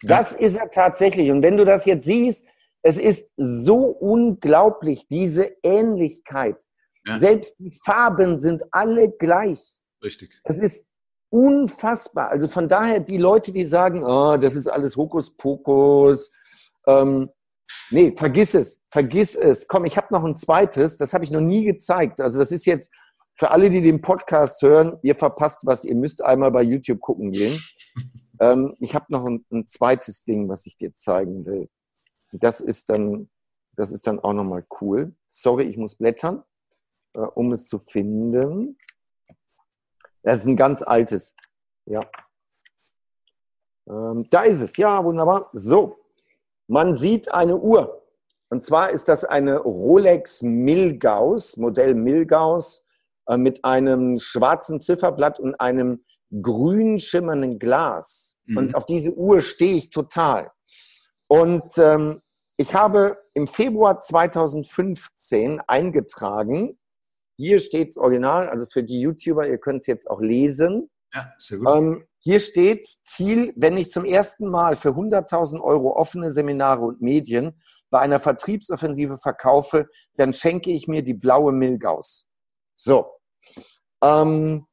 [0.03, 0.39] Das ja.
[0.39, 1.31] ist er tatsächlich.
[1.31, 2.45] Und wenn du das jetzt siehst,
[2.83, 6.63] es ist so unglaublich, diese Ähnlichkeit.
[7.07, 7.19] Ja.
[7.19, 9.61] Selbst die Farben sind alle gleich.
[10.03, 10.31] Richtig.
[10.45, 10.87] Es ist
[11.31, 12.31] unfassbar.
[12.31, 16.31] Also von daher, die Leute, die sagen, oh, das ist alles Hokuspokus,
[16.87, 17.31] ähm,
[17.91, 19.67] nee, vergiss es, vergiss es.
[19.67, 22.21] Komm, ich habe noch ein zweites, das habe ich noch nie gezeigt.
[22.21, 22.91] Also das ist jetzt
[23.35, 27.33] für alle, die den Podcast hören, ihr verpasst was, ihr müsst einmal bei YouTube gucken
[27.33, 27.61] gehen.
[28.41, 31.69] ähm, ich habe noch ein, ein, zweites Ding, was ich dir zeigen will.
[32.33, 33.29] Das ist dann,
[33.73, 35.15] das ist dann auch nochmal cool.
[35.29, 36.45] Sorry, ich muss blättern,
[37.15, 38.79] äh, um es zu finden.
[40.23, 41.35] Das ist ein ganz altes.
[41.87, 42.01] Ja.
[43.89, 44.77] Ähm, da ist es.
[44.77, 45.51] Ja, wunderbar.
[45.53, 45.99] So.
[46.69, 48.01] Man sieht eine Uhr.
[48.49, 52.84] Und zwar ist das eine Rolex Milgauss, Modell Milgauss
[53.27, 56.05] äh, mit einem schwarzen Zifferblatt und einem
[56.43, 58.35] grün schimmernden Glas.
[58.45, 58.57] Mhm.
[58.57, 60.51] Und auf diese Uhr stehe ich total.
[61.29, 62.21] Und ähm,
[62.57, 66.79] ich habe im Februar 2015 eingetragen,
[67.37, 70.89] hier steht es original, also für die YouTuber, ihr könnt es jetzt auch lesen.
[71.13, 71.69] Ja, sehr gut.
[71.69, 77.03] Ähm, hier steht Ziel, wenn ich zum ersten Mal für 100.000 Euro offene Seminare und
[77.03, 77.61] Medien
[77.91, 82.27] bei einer Vertriebsoffensive verkaufe, dann schenke ich mir die blaue Milgaus.
[82.75, 83.07] So.
[84.03, 84.67] Ähm,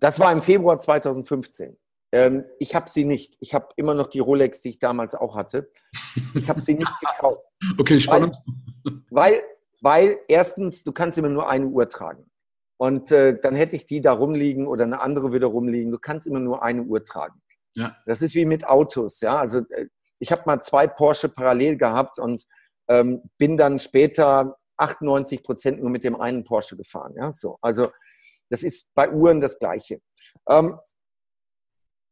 [0.00, 1.76] das war im Februar 2015.
[2.12, 3.36] Ähm, ich habe sie nicht.
[3.40, 5.70] Ich habe immer noch die Rolex, die ich damals auch hatte.
[6.34, 7.46] Ich habe sie nicht gekauft.
[7.78, 8.36] Okay, spannend.
[8.84, 9.42] Weil, weil,
[9.80, 12.30] weil, erstens, du kannst immer nur eine Uhr tragen.
[12.78, 15.90] Und äh, dann hätte ich die da rumliegen oder eine andere wieder rumliegen.
[15.90, 17.40] Du kannst immer nur eine Uhr tragen.
[17.74, 17.96] Ja.
[18.06, 19.20] Das ist wie mit Autos.
[19.20, 22.44] Ja, also äh, ich habe mal zwei Porsche parallel gehabt und
[22.88, 27.14] ähm, bin dann später 98 Prozent nur mit dem einen Porsche gefahren.
[27.16, 27.58] Ja, so.
[27.60, 27.90] Also
[28.48, 30.00] das ist bei Uhren das Gleiche.
[30.48, 30.78] Ähm,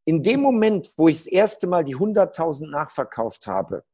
[0.07, 3.85] in dem Moment, wo ich das erste Mal die 100.000 nachverkauft habe,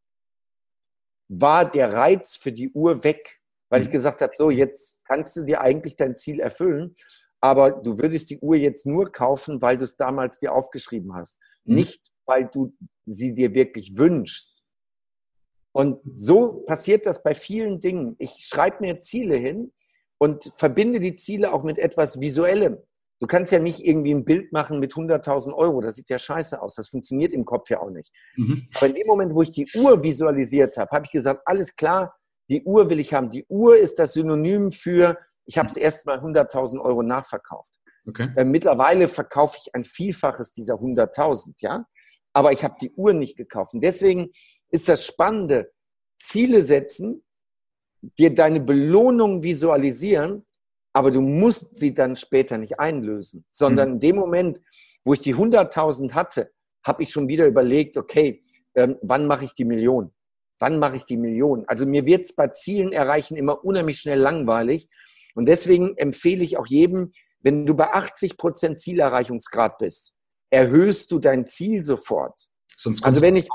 [1.29, 3.93] war der Reiz für die Uhr weg, weil ich mhm.
[3.93, 6.97] gesagt habe, so jetzt kannst du dir eigentlich dein Ziel erfüllen,
[7.41, 11.39] aber du würdest die Uhr jetzt nur kaufen, weil du es damals dir aufgeschrieben hast,
[11.65, 11.77] mhm.
[11.77, 12.73] nicht weil du
[13.07, 14.60] sie dir wirklich wünschst.
[15.73, 18.17] Und so passiert das bei vielen Dingen.
[18.19, 19.73] Ich schreibe mir Ziele hin
[20.19, 22.79] und verbinde die Ziele auch mit etwas Visuellem.
[23.21, 25.83] Du kannst ja nicht irgendwie ein Bild machen mit 100.000 Euro.
[25.83, 26.75] Das sieht ja scheiße aus.
[26.75, 28.13] Das funktioniert im Kopf ja auch nicht.
[28.37, 28.67] Mhm.
[28.75, 32.17] Aber in dem Moment, wo ich die Uhr visualisiert habe, habe ich gesagt, alles klar,
[32.49, 33.31] die Uhr will ich haben.
[33.31, 37.75] Die Uhr ist das Synonym für, ich habe es erst mal 100.000 Euro nachverkauft.
[38.09, 38.31] Okay.
[38.37, 41.85] Äh, mittlerweile verkaufe ich ein Vielfaches dieser 100.000, ja.
[42.33, 43.75] Aber ich habe die Uhr nicht gekauft.
[43.75, 44.31] Und deswegen
[44.71, 45.73] ist das Spannende.
[46.19, 47.23] Ziele setzen,
[48.19, 50.47] dir deine Belohnung visualisieren,
[50.93, 53.95] aber du musst sie dann später nicht einlösen, sondern mhm.
[53.95, 54.61] in dem Moment,
[55.05, 56.53] wo ich die 100.000 hatte,
[56.85, 58.43] habe ich schon wieder überlegt, okay,
[58.75, 60.13] ähm, wann mache ich die Million?
[60.59, 61.65] Wann mache ich die Million?
[61.67, 64.89] Also mir wird es bei Zielen erreichen immer unheimlich schnell langweilig.
[65.35, 70.15] Und deswegen empfehle ich auch jedem, wenn du bei 80 Prozent Zielerreichungsgrad bist,
[70.51, 72.49] erhöhst du dein Ziel sofort.
[72.77, 73.49] Sonst also wenn ich,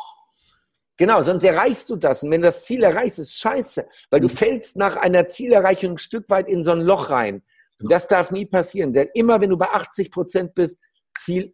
[0.97, 2.23] Genau, sonst erreichst du das.
[2.23, 4.31] Und wenn du das Ziel erreichst, ist scheiße, weil du mhm.
[4.31, 7.43] fällst nach einer Zielerreichung ein Stück weit in so ein Loch rein.
[7.79, 10.79] Und das darf nie passieren, denn immer wenn du bei 80 Prozent bist,
[11.19, 11.53] Ziel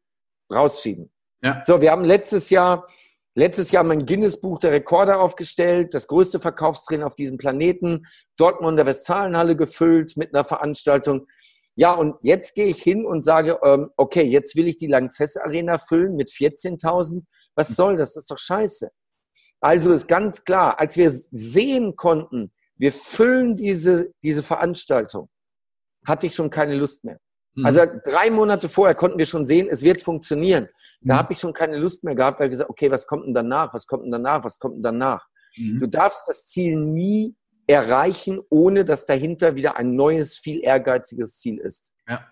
[0.53, 1.11] rausschieben.
[1.43, 1.61] Ja.
[1.63, 2.87] So, wir haben letztes Jahr
[3.35, 8.05] letztes Jahr mein Guinness-Buch der Rekorde aufgestellt, das größte Verkaufstraining auf diesem Planeten,
[8.37, 11.27] Dortmunder Westfalenhalle gefüllt mit einer Veranstaltung.
[11.75, 15.37] Ja, und jetzt gehe ich hin und sage, ähm, okay, jetzt will ich die Lanxess
[15.37, 17.23] Arena füllen mit 14.000.
[17.55, 18.13] Was soll das?
[18.13, 18.91] Das ist doch scheiße.
[19.61, 25.29] Also ist ganz klar, als wir sehen konnten, wir füllen diese, diese Veranstaltung,
[26.05, 27.19] hatte ich schon keine Lust mehr.
[27.53, 27.65] Mhm.
[27.65, 30.67] Also drei Monate vorher konnten wir schon sehen, es wird funktionieren.
[31.01, 31.17] Da mhm.
[31.19, 33.35] habe ich schon keine Lust mehr gehabt, da habe ich gesagt, okay, was kommt denn
[33.35, 33.73] danach?
[33.73, 34.43] Was kommt denn danach?
[34.43, 35.27] Was kommt denn danach?
[35.55, 35.79] Mhm.
[35.79, 37.35] Du darfst das Ziel nie
[37.67, 41.91] erreichen, ohne dass dahinter wieder ein neues, viel ehrgeiziges Ziel ist.
[42.07, 42.25] Ja.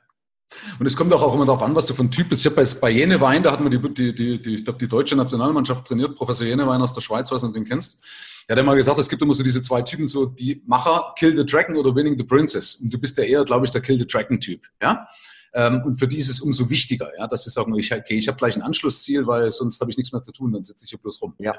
[0.80, 2.42] Und es kommt auch immer darauf an, was du für ein Typ bist.
[2.42, 4.88] Ich habe bei, bei Jenewein, da hatten wir die, die, die, die, ich glaube, die
[4.88, 8.04] deutsche Nationalmannschaft trainiert, Professor Jenewein aus der Schweiz, weiß nicht, ob du den kennst.
[8.48, 11.38] Er hat immer gesagt, es gibt immer so diese zwei Typen, so die Macher, Kill
[11.38, 12.76] the Dragon oder Winning the Princess.
[12.76, 14.66] Und du bist ja eher, glaube ich, der Kill the Dragon-Typ.
[14.82, 15.08] Ja?
[15.54, 18.28] Ähm, und für die ist es umso wichtiger, ja, dass sie sagen, ich, okay, ich
[18.28, 20.90] habe gleich ein Anschlussziel, weil sonst habe ich nichts mehr zu tun, dann sitze ich
[20.90, 21.36] hier bloß rum.
[21.40, 21.54] Ja.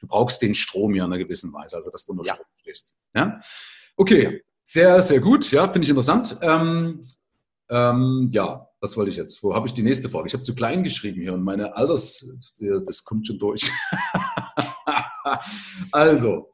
[0.00, 2.34] Du brauchst den Strom ja in einer gewissen Weise, also dass du nur ja.
[2.34, 2.94] Strom kriegst.
[3.14, 3.40] Ja?
[3.96, 6.36] Okay, sehr, sehr gut, ja, finde ich interessant.
[6.42, 7.00] Ähm,
[7.70, 9.42] ähm, ja, was wollte ich jetzt?
[9.42, 10.28] Wo habe ich die nächste Frage?
[10.28, 12.54] Ich habe zu klein geschrieben hier und meine Alters,
[12.86, 13.70] das kommt schon durch.
[15.92, 16.52] also,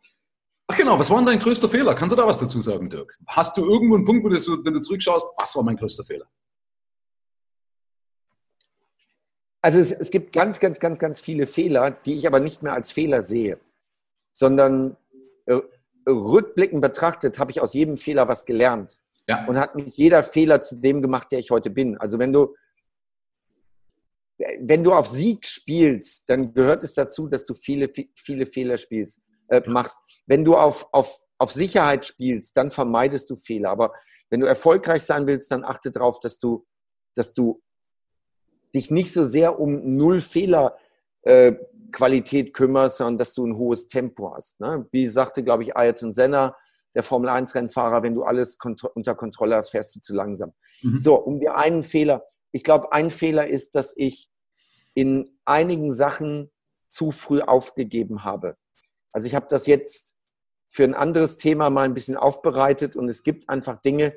[0.66, 1.94] ach genau, was war denn dein größter Fehler?
[1.94, 3.18] Kannst du da was dazu sagen, Dirk?
[3.26, 6.26] Hast du irgendwo einen Punkt, wo du, wenn du zurückschaust, was war mein größter Fehler?
[9.60, 12.74] Also es, es gibt ganz, ganz, ganz, ganz viele Fehler, die ich aber nicht mehr
[12.74, 13.58] als Fehler sehe,
[14.32, 14.96] sondern
[15.46, 15.60] äh,
[16.06, 18.98] rückblickend betrachtet habe ich aus jedem Fehler was gelernt.
[19.28, 19.46] Ja.
[19.46, 21.96] Und hat mich jeder Fehler zu dem gemacht, der ich heute bin.
[21.98, 22.54] Also wenn du,
[24.60, 29.22] wenn du auf Sieg spielst, dann gehört es dazu, dass du viele, viele Fehler spielst,
[29.48, 29.96] äh, machst.
[30.26, 33.70] Wenn du auf, auf, auf Sicherheit spielst, dann vermeidest du Fehler.
[33.70, 33.92] Aber
[34.30, 36.66] wenn du erfolgreich sein willst, dann achte darauf, dass du,
[37.14, 37.62] dass du
[38.74, 40.76] dich nicht so sehr um Null Fehler
[41.22, 41.54] äh,
[41.92, 44.60] Qualität kümmerst, sondern dass du ein hohes Tempo hast.
[44.60, 44.86] Ne?
[44.90, 46.56] Wie sagte, glaube ich, Ayrton Senna,
[46.94, 50.52] der Formel 1-Rennfahrer, wenn du alles kont unter Kontrolle hast, fährst du zu langsam.
[50.82, 51.00] Mhm.
[51.00, 52.24] So, um dir einen Fehler.
[52.52, 54.30] Ich glaube, ein Fehler ist, dass ich
[54.94, 56.50] in einigen Sachen
[56.86, 58.56] zu früh aufgegeben habe.
[59.12, 60.14] Also ich habe das jetzt
[60.68, 64.14] für ein anderes Thema mal ein bisschen aufbereitet und es gibt einfach Dinge,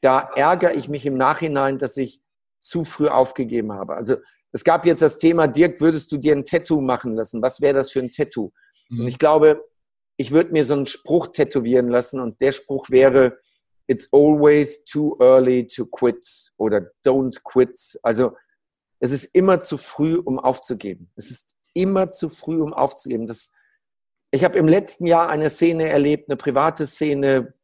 [0.00, 2.20] da ärgere ich mich im Nachhinein, dass ich
[2.60, 3.94] zu früh aufgegeben habe.
[3.94, 4.16] Also
[4.52, 7.42] es gab jetzt das Thema, Dirk, würdest du dir ein Tattoo machen lassen?
[7.42, 8.52] Was wäre das für ein Tattoo?
[8.88, 9.00] Mhm.
[9.00, 9.62] Und ich glaube,
[10.20, 13.38] ich würde mir so einen Spruch tätowieren lassen und der Spruch wäre,
[13.86, 17.98] it's always too early to quit oder don't quit.
[18.02, 18.36] Also
[18.98, 21.10] es ist immer zu früh, um aufzugeben.
[21.16, 23.26] Es ist immer zu früh, um aufzugeben.
[23.26, 23.50] Das,
[24.30, 27.54] ich habe im letzten Jahr eine Szene erlebt, eine private Szene,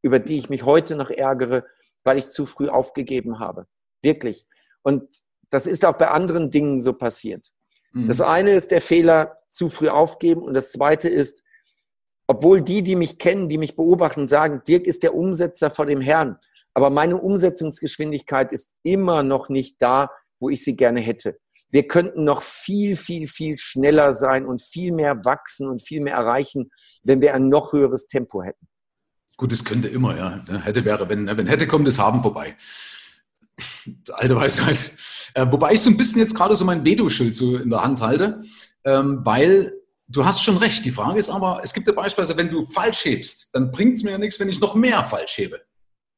[0.00, 1.66] über die ich mich heute noch ärgere,
[2.04, 3.66] weil ich zu früh aufgegeben habe.
[4.00, 4.46] Wirklich.
[4.80, 5.04] Und
[5.50, 7.52] das ist auch bei anderen Dingen so passiert.
[7.92, 8.08] Mhm.
[8.08, 10.40] Das eine ist der Fehler, zu früh aufgeben.
[10.42, 11.42] Und das zweite ist,
[12.28, 16.00] obwohl die, die mich kennen, die mich beobachten, sagen, Dirk ist der Umsetzer vor dem
[16.00, 16.36] Herrn.
[16.74, 21.38] Aber meine Umsetzungsgeschwindigkeit ist immer noch nicht da, wo ich sie gerne hätte.
[21.70, 26.14] Wir könnten noch viel, viel, viel schneller sein und viel mehr wachsen und viel mehr
[26.14, 26.70] erreichen,
[27.02, 28.68] wenn wir ein noch höheres Tempo hätten.
[29.36, 30.44] Gut, es könnte immer, ja.
[30.62, 32.56] Hätte wäre, wenn, wenn hätte, kommt das Haben vorbei.
[34.12, 34.92] Alte Weisheit.
[35.34, 38.00] Äh, wobei ich so ein bisschen jetzt gerade so mein Veto-Schild so in der Hand
[38.00, 38.42] halte,
[38.84, 39.77] ähm, weil
[40.08, 40.84] du hast schon recht.
[40.84, 44.02] Die Frage ist aber, es gibt ja beispielsweise, wenn du falsch hebst, dann bringt es
[44.02, 45.60] mir ja nichts, wenn ich noch mehr falsch hebe.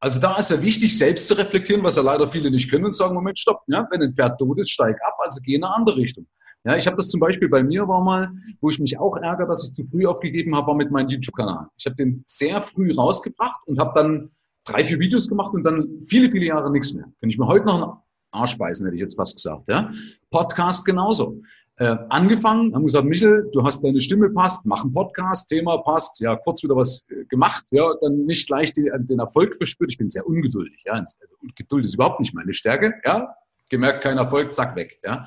[0.03, 2.97] Also da ist ja wichtig, selbst zu reflektieren, was ja leider viele nicht können und
[2.97, 5.75] sagen, Moment, stopp, ja, wenn ein Pferd tot ist, steig ab, also geh in eine
[5.75, 6.27] andere Richtung.
[6.65, 9.47] Ja, ich habe das zum Beispiel bei mir war mal, wo ich mich auch ärgere,
[9.47, 11.69] dass ich zu früh aufgegeben habe, war mit meinem YouTube-Kanal.
[11.79, 14.31] Ich habe den sehr früh rausgebracht und habe dann
[14.65, 17.05] drei, vier Videos gemacht und dann viele, viele Jahre nichts mehr.
[17.21, 17.93] Kann ich mir heute noch einen
[18.31, 19.69] Arsch beißen, hätte ich jetzt fast gesagt.
[19.69, 19.91] Ja?
[20.31, 21.41] Podcast genauso
[21.81, 26.21] äh, angefangen, haben gesagt, Michel, du hast deine Stimme passt, mach einen Podcast, Thema passt,
[26.21, 29.91] ja, kurz wieder was äh, gemacht, ja, dann nicht gleich die, den Erfolg verspürt.
[29.91, 31.17] Ich bin sehr ungeduldig, ja, also
[31.57, 33.35] Geduld ist überhaupt nicht meine Stärke, ja,
[33.71, 35.25] gemerkt, kein Erfolg, zack, weg, ja.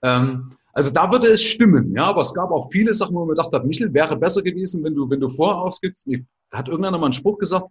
[0.00, 3.36] Ähm, also da würde es stimmen, ja, aber es gab auch viele Sachen, wo man
[3.36, 6.06] gedacht hat, Michel, wäre besser gewesen, wenn du, wenn du vorher ausgibst.
[6.50, 7.66] Da hat irgendeiner mal einen Spruch gesagt,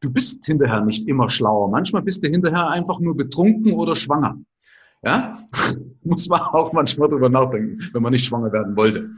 [0.00, 1.68] du bist hinterher nicht immer schlauer.
[1.68, 4.38] Manchmal bist du hinterher einfach nur betrunken oder schwanger.
[5.02, 5.38] Ja,
[6.10, 9.10] muss man auch manchmal drüber nachdenken, wenn man nicht schwanger werden wollte.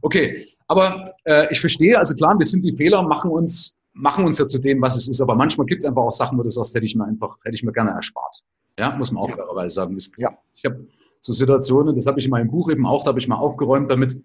[0.00, 4.38] Okay, aber äh, ich verstehe, also klar, wir sind die Fehler, machen uns, machen uns
[4.38, 6.50] ja zu dem, was es ist, aber manchmal gibt es einfach auch Sachen, wo du
[6.50, 8.42] sagst, hätte ich mir einfach, hätte ich mir gerne erspart.
[8.78, 9.96] Ja, muss man auch fairerweise sagen.
[10.16, 10.36] Ja.
[10.54, 10.86] Ich habe
[11.20, 13.90] so Situationen, das habe ich in meinem Buch eben auch, da habe ich mal aufgeräumt
[13.90, 14.20] damit,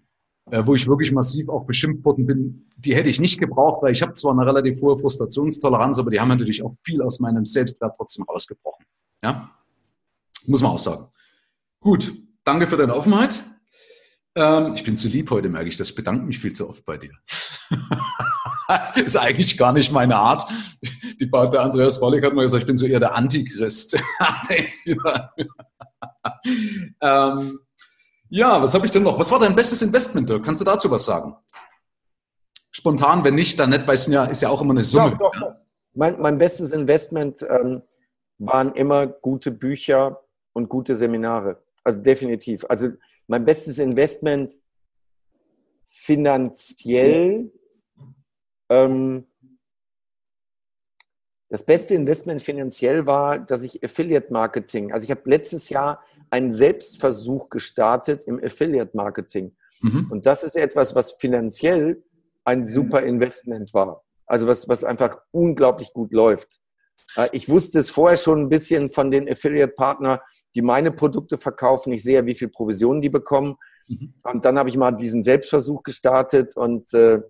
[0.50, 3.92] äh, wo ich wirklich massiv auch beschimpft worden bin, die hätte ich nicht gebraucht, weil
[3.92, 7.44] ich habe zwar eine relativ hohe Frustrationstoleranz, aber die haben natürlich auch viel aus meinem
[7.44, 8.84] Selbstwert trotzdem rausgebrochen.
[9.22, 9.50] Ja,
[10.46, 11.06] muss man auch sagen.
[11.88, 12.12] Gut,
[12.44, 13.42] danke für deine Offenheit.
[14.34, 15.88] Ähm, ich bin zu lieb heute, merke ich das.
[15.88, 17.12] Ich bedanke mich viel zu oft bei dir.
[18.68, 20.46] das ist eigentlich gar nicht meine Art.
[21.18, 23.94] Die, der Andreas Wollig hat mal gesagt, ich bin so eher der Antichrist.
[27.00, 27.58] ähm,
[28.28, 29.18] ja, was habe ich denn noch?
[29.18, 30.30] Was war dein bestes Investment?
[30.44, 31.36] Kannst du dazu was sagen?
[32.70, 35.12] Spontan, wenn nicht, dann nicht, weil es ja, ist ja auch immer eine Summe.
[35.12, 35.54] Doch, doch, doch.
[35.94, 37.80] Mein, mein, bestes Investment ähm,
[38.36, 40.20] waren immer gute Bücher
[40.52, 41.62] und gute Seminare.
[41.88, 42.66] Also definitiv.
[42.68, 42.90] Also
[43.28, 44.52] mein bestes Investment
[45.86, 47.50] finanziell.
[48.68, 49.26] Ähm,
[51.48, 56.52] das beste Investment finanziell war, dass ich Affiliate Marketing, also ich habe letztes Jahr einen
[56.52, 59.56] Selbstversuch gestartet im Affiliate Marketing.
[59.80, 60.08] Mhm.
[60.10, 62.04] Und das ist etwas, was finanziell
[62.44, 64.04] ein super Investment war.
[64.26, 66.60] Also was, was einfach unglaublich gut läuft.
[67.16, 70.22] Äh, ich wusste es vorher schon ein bisschen von den Affiliate-Partner,
[70.54, 71.92] die meine Produkte verkaufen.
[71.92, 73.56] Ich sehe ja, wie viel Provisionen die bekommen.
[73.88, 74.14] Mhm.
[74.22, 77.20] Und dann habe ich mal diesen Selbstversuch gestartet und äh,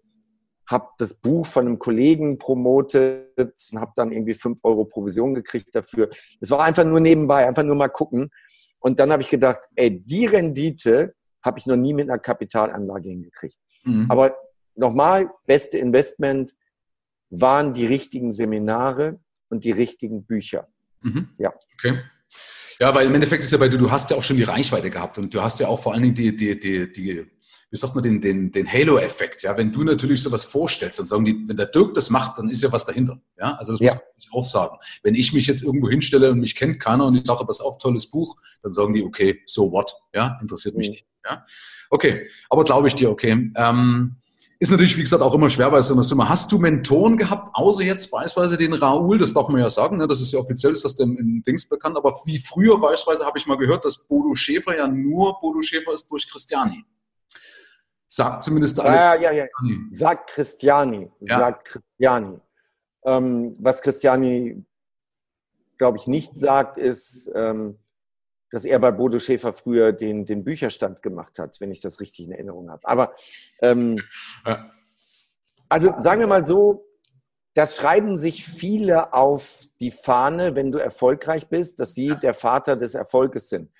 [0.68, 3.34] habe das Buch von einem Kollegen promotet
[3.72, 6.10] und habe dann irgendwie fünf Euro Provision gekriegt dafür.
[6.40, 8.30] Es war einfach nur nebenbei, einfach nur mal gucken.
[8.78, 13.08] Und dann habe ich gedacht, ey, die Rendite habe ich noch nie mit einer Kapitalanlage
[13.08, 13.58] hingekriegt.
[13.84, 14.06] Mhm.
[14.10, 14.36] Aber
[14.74, 16.52] nochmal, beste Investment
[17.30, 19.18] waren die richtigen Seminare
[19.48, 20.68] und die richtigen Bücher.
[21.02, 21.28] Mhm.
[21.38, 21.52] Ja.
[21.74, 22.00] Okay.
[22.80, 24.90] Ja, weil im Endeffekt ist ja bei dir, du hast ja auch schon die Reichweite
[24.90, 27.26] gehabt und du hast ja auch vor allen Dingen die, die, die, die
[27.70, 29.42] wie sagt man, den, den, den Halo-Effekt.
[29.42, 32.48] Ja, wenn du natürlich sowas vorstellst, dann sagen die, wenn der Dirk das macht, dann
[32.48, 33.20] ist ja was dahinter.
[33.38, 33.92] Ja, also das ja.
[33.92, 34.76] muss ich auch sagen.
[35.02, 37.78] Wenn ich mich jetzt irgendwo hinstelle und mich kennt keiner und ich sage, was auch
[37.78, 39.92] tolles Buch, dann sagen die, okay, so what?
[40.14, 40.92] Ja, interessiert mich mhm.
[40.92, 41.06] nicht.
[41.24, 41.44] Ja,
[41.90, 43.52] okay, aber glaube ich dir, okay.
[43.54, 44.16] Ähm,
[44.60, 46.28] ist natürlich, wie gesagt, auch immer schwer bei so einer Summe.
[46.28, 50.08] Hast du Mentoren gehabt, außer jetzt beispielsweise den Raoul, das darf man ja sagen, ne?
[50.08, 53.38] das ist ja offiziell, ist das dem in Dings bekannt, aber wie früher beispielsweise habe
[53.38, 56.84] ich mal gehört, dass Bodo Schäfer ja nur Bodo Schäfer ist durch Christiani.
[58.08, 58.96] Sagt zumindest alle.
[58.96, 59.46] Ja, ja, ja.
[59.90, 61.10] Sagt Christiani.
[61.20, 61.38] Ja.
[61.38, 62.40] Sagt Christiani.
[63.04, 64.64] Ähm, was Christiani,
[65.76, 67.78] glaube ich, nicht sagt, ist, ähm,
[68.50, 72.26] dass er bei Bodo Schäfer früher den, den Bücherstand gemacht hat, wenn ich das richtig
[72.26, 72.86] in Erinnerung habe.
[72.86, 73.14] Aber
[73.62, 73.98] ähm,
[75.68, 76.86] also sagen wir mal so,
[77.54, 82.76] das schreiben sich viele auf die Fahne, wenn du erfolgreich bist, dass sie der Vater
[82.76, 83.70] des Erfolges sind.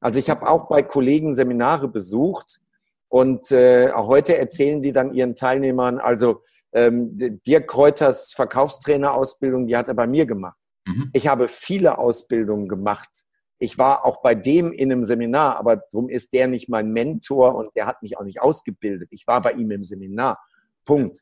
[0.00, 2.60] Also ich habe auch bei Kollegen Seminare besucht
[3.08, 9.88] und äh, heute erzählen die dann ihren Teilnehmern, also ähm, Dirk Kräuters Verkaufstrainerausbildung, die hat
[9.88, 10.58] er bei mir gemacht.
[10.86, 11.10] Mhm.
[11.14, 13.23] Ich habe viele Ausbildungen gemacht
[13.58, 17.54] ich war auch bei dem in einem Seminar, aber darum ist der nicht mein Mentor
[17.54, 19.08] und der hat mich auch nicht ausgebildet.
[19.12, 20.38] Ich war bei ihm im Seminar.
[20.84, 21.20] Punkt.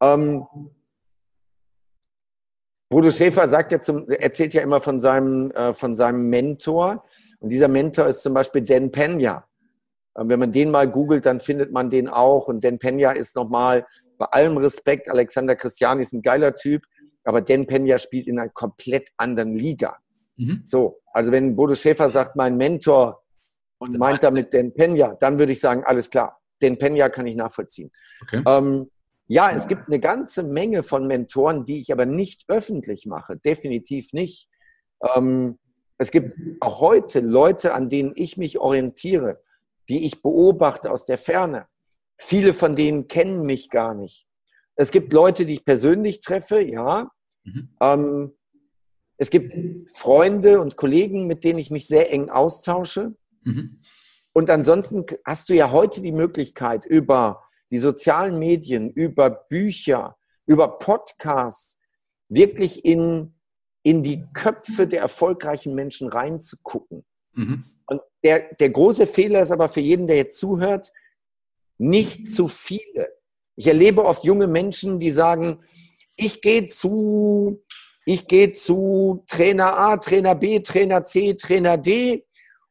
[0.00, 0.46] Ähm,
[2.88, 7.04] Bodo Schäfer sagt ja zum, erzählt ja immer von seinem, äh, von seinem Mentor.
[7.40, 9.46] Und dieser Mentor ist zum Beispiel Dan Pena.
[10.16, 12.48] Ähm, wenn man den mal googelt, dann findet man den auch.
[12.48, 13.86] Und Dan Pena ist nochmal,
[14.18, 16.82] bei allem Respekt, Alexander Christiani ist ein geiler Typ,
[17.24, 19.96] aber Dan Pena spielt in einer komplett anderen Liga.
[20.42, 20.60] Mhm.
[20.64, 23.22] So, also wenn Bodo Schäfer sagt, mein Mentor
[23.78, 27.36] und meint damit den Penya, dann würde ich sagen, alles klar, den Penya kann ich
[27.36, 27.90] nachvollziehen.
[28.22, 28.42] Okay.
[28.46, 28.90] Ähm,
[29.26, 34.12] ja, es gibt eine ganze Menge von Mentoren, die ich aber nicht öffentlich mache, definitiv
[34.12, 34.48] nicht.
[35.14, 35.58] Ähm,
[35.98, 39.40] es gibt auch heute Leute, an denen ich mich orientiere,
[39.88, 41.66] die ich beobachte aus der Ferne.
[42.16, 44.26] Viele von denen kennen mich gar nicht.
[44.74, 47.10] Es gibt Leute, die ich persönlich treffe, ja.
[47.44, 47.68] Mhm.
[47.80, 48.32] Ähm,
[49.22, 53.14] es gibt Freunde und Kollegen, mit denen ich mich sehr eng austausche.
[53.44, 53.80] Mhm.
[54.32, 60.80] Und ansonsten hast du ja heute die Möglichkeit, über die sozialen Medien, über Bücher, über
[60.80, 61.78] Podcasts
[62.28, 63.34] wirklich in,
[63.84, 67.04] in die Köpfe der erfolgreichen Menschen reinzugucken.
[67.34, 67.62] Mhm.
[67.86, 70.90] Und der, der große Fehler ist aber für jeden, der jetzt zuhört,
[71.78, 73.08] nicht zu viele.
[73.54, 75.60] Ich erlebe oft junge Menschen, die sagen,
[76.16, 77.62] ich gehe zu
[78.04, 82.24] ich gehe zu Trainer A, Trainer B, Trainer C, Trainer D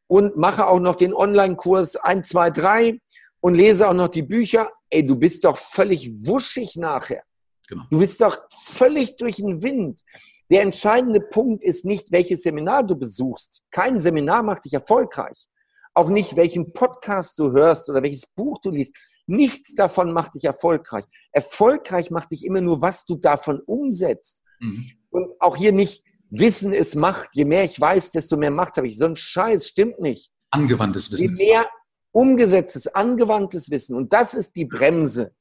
[0.07, 2.99] und mache auch noch den Online-Kurs 1, 2, 3
[3.39, 4.69] und lese auch noch die Bücher.
[4.89, 7.23] Ey, du bist doch völlig wuschig nachher.
[7.67, 7.83] Genau.
[7.89, 10.01] Du bist doch völlig durch den Wind.
[10.49, 13.61] Der entscheidende Punkt ist nicht, welches Seminar du besuchst.
[13.71, 15.47] Kein Seminar macht dich erfolgreich.
[15.93, 18.93] Auch nicht, welchen Podcast du hörst oder welches Buch du liest.
[19.27, 21.05] Nichts davon macht dich erfolgreich.
[21.31, 24.43] Erfolgreich macht dich immer nur, was du davon umsetzt.
[24.59, 24.91] Mhm.
[25.11, 27.29] Und auch hier nicht Wissen ist Macht.
[27.33, 28.97] Je mehr ich weiß, desto mehr Macht habe ich.
[28.97, 30.31] So ein Scheiß stimmt nicht.
[30.49, 31.35] Angewandtes Wissen.
[31.35, 31.69] Je mehr
[32.11, 33.95] umgesetztes, angewandtes Wissen.
[33.95, 35.33] Und das ist die Bremse.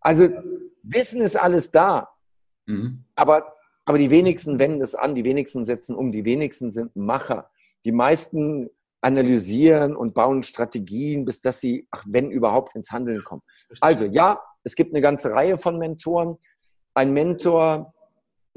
[0.00, 0.28] Also
[0.82, 2.08] Wissen ist alles da.
[2.66, 3.04] Mhm.
[3.14, 3.54] Aber,
[3.84, 7.50] aber die wenigsten wenden es an, die wenigsten setzen um, die wenigsten sind Macher.
[7.84, 8.68] Die meisten
[9.00, 13.42] analysieren und bauen Strategien, bis dass sie, ach, wenn überhaupt, ins Handeln kommen.
[13.80, 16.36] Also ja, es gibt eine ganze Reihe von Mentoren.
[16.94, 17.94] Ein Mentor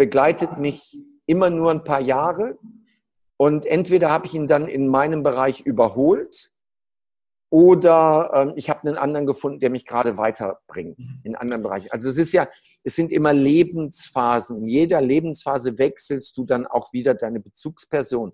[0.01, 2.57] begleitet mich immer nur ein paar Jahre
[3.37, 6.51] und entweder habe ich ihn dann in meinem Bereich überholt
[7.51, 11.91] oder ähm, ich habe einen anderen gefunden, der mich gerade weiterbringt in anderen Bereichen.
[11.91, 12.49] Also es ist ja,
[12.83, 14.57] es sind immer Lebensphasen.
[14.57, 18.33] In jeder Lebensphase wechselst du dann auch wieder deine Bezugsperson.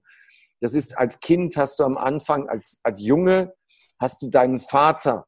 [0.61, 3.53] Das ist als Kind hast du am Anfang, als, als Junge
[3.99, 5.28] hast du deinen Vater,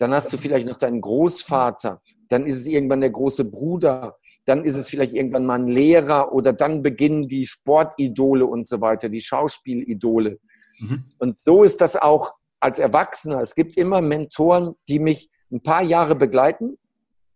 [0.00, 4.64] dann hast du vielleicht noch deinen Großvater, dann ist es irgendwann der große Bruder, dann
[4.64, 9.10] ist es vielleicht irgendwann mal ein Lehrer oder dann beginnen die Sportidole und so weiter,
[9.10, 10.38] die Schauspielidole.
[10.78, 11.04] Mhm.
[11.18, 13.42] Und so ist das auch als Erwachsener.
[13.42, 16.78] Es gibt immer Mentoren, die mich ein paar Jahre begleiten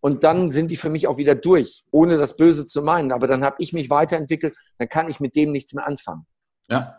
[0.00, 3.12] und dann sind die für mich auch wieder durch, ohne das Böse zu meinen.
[3.12, 6.24] Aber dann habe ich mich weiterentwickelt, dann kann ich mit dem nichts mehr anfangen.
[6.70, 6.98] Ja,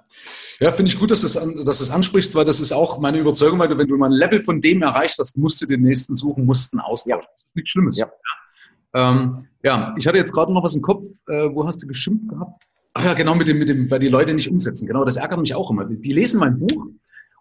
[0.59, 3.59] ja finde ich gut, dass du es dass ansprichst, weil das ist auch meine Überzeugung,
[3.59, 6.15] weil du, wenn du mal ein Level von dem erreicht hast, musst du den nächsten
[6.15, 7.21] suchen, musst einen austauschen.
[7.21, 7.27] Ja.
[7.53, 7.97] Nichts Schlimmes.
[7.97, 8.11] Ja.
[8.93, 11.05] Ähm, ja, ich hatte jetzt gerade noch was im Kopf.
[11.27, 12.63] Äh, wo hast du geschimpft gehabt?
[12.93, 14.87] Ach ja, genau, mit dem, mit dem, weil die Leute nicht umsetzen.
[14.87, 15.83] Genau, das ärgert mich auch immer.
[15.85, 16.87] Die, die lesen mein Buch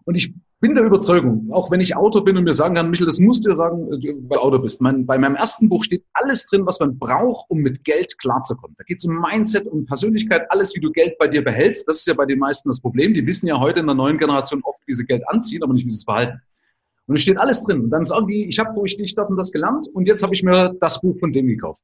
[0.03, 3.07] und ich bin der Überzeugung, auch wenn ich Autor bin und mir sagen kann, Michael,
[3.07, 4.81] das musst du ja sagen, äh, weil du Autor bist.
[4.81, 8.75] Mein, bei meinem ersten Buch steht alles drin, was man braucht, um mit Geld klarzukommen.
[8.77, 11.87] Da geht es um Mindset, um Persönlichkeit, alles, wie du Geld bei dir behältst.
[11.87, 13.13] Das ist ja bei den meisten das Problem.
[13.13, 15.85] Die wissen ja heute in der neuen Generation oft, wie sie Geld anziehen, aber nicht,
[15.85, 16.41] wie sie es verhalten.
[17.07, 17.81] Und es steht alles drin.
[17.81, 20.33] Und dann sagen die, ich habe durch dich das und das gelernt und jetzt habe
[20.33, 21.83] ich mir das Buch von dem gekauft.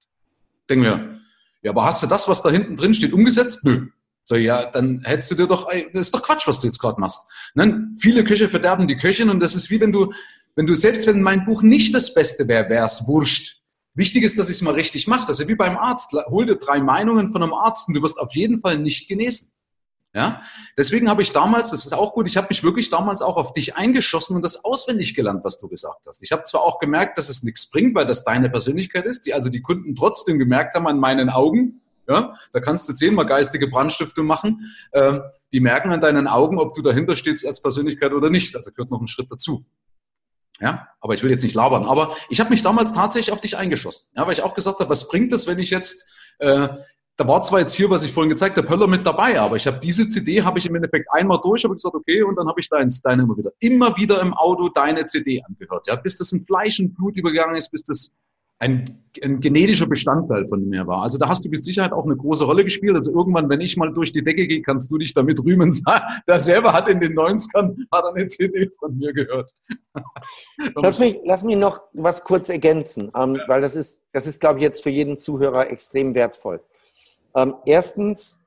[0.69, 1.19] Denken wir,
[1.61, 3.63] ja, aber hast du das, was da hinten drin steht, umgesetzt?
[3.63, 3.87] Nö.
[4.23, 7.01] So, ja, dann hättest du dir doch, das ist doch Quatsch, was du jetzt gerade
[7.01, 7.27] machst.
[7.53, 7.89] Ne?
[7.97, 10.13] Viele Köche verderben die Köchin und das ist wie wenn du,
[10.55, 13.61] wenn du, selbst wenn mein Buch nicht das Beste wäre, wäre es wurscht.
[13.93, 15.27] Wichtig ist, dass ich es mal richtig mache.
[15.27, 16.13] Das ist wie beim Arzt.
[16.13, 19.53] Hol dir drei Meinungen von einem Arzt und du wirst auf jeden Fall nicht genesen.
[20.13, 20.41] Ja,
[20.77, 23.53] deswegen habe ich damals, das ist auch gut, ich habe mich wirklich damals auch auf
[23.53, 26.21] dich eingeschossen und das auswendig gelernt, was du gesagt hast.
[26.21, 29.33] Ich habe zwar auch gemerkt, dass es nichts bringt, weil das deine Persönlichkeit ist, die
[29.33, 31.81] also die Kunden trotzdem gemerkt haben an meinen Augen,
[32.11, 34.73] ja, da kannst du zehnmal geistige Brandstiftung machen.
[34.91, 35.19] Äh,
[35.51, 38.55] die merken an deinen Augen, ob du dahinter stehst als Persönlichkeit oder nicht.
[38.55, 39.65] Also gehört noch ein Schritt dazu.
[40.59, 41.85] Ja, aber ich will jetzt nicht labern.
[41.85, 44.11] Aber ich habe mich damals tatsächlich auf dich eingeschossen.
[44.15, 46.67] Ja, weil ich auch gesagt habe, was bringt es, wenn ich jetzt, äh,
[47.17, 49.67] da war zwar jetzt hier, was ich vorhin gezeigt habe, Höller mit dabei, aber ich
[49.67, 52.59] habe diese CD, habe ich im Endeffekt einmal durch, habe gesagt, okay, und dann habe
[52.59, 55.87] ich deins, deine immer wieder, immer wieder im Auto deine CD angehört.
[55.87, 58.11] Ja, bis das in Fleisch und Blut übergegangen ist, bis das
[58.61, 61.01] ein, ein genetischer Bestandteil von mir war.
[61.01, 62.95] Also da hast du mit Sicherheit auch eine große Rolle gespielt.
[62.95, 65.75] Also irgendwann, wenn ich mal durch die Decke gehe, kannst du dich damit rühmen.
[66.27, 69.51] Der selber hat in den 90ern hat eine CD von mir gehört.
[70.75, 73.43] lass, mich, lass mich noch was kurz ergänzen, ähm, ja.
[73.47, 76.61] weil das ist, das ist, glaube ich, jetzt für jeden Zuhörer extrem wertvoll.
[77.35, 78.39] Ähm, erstens,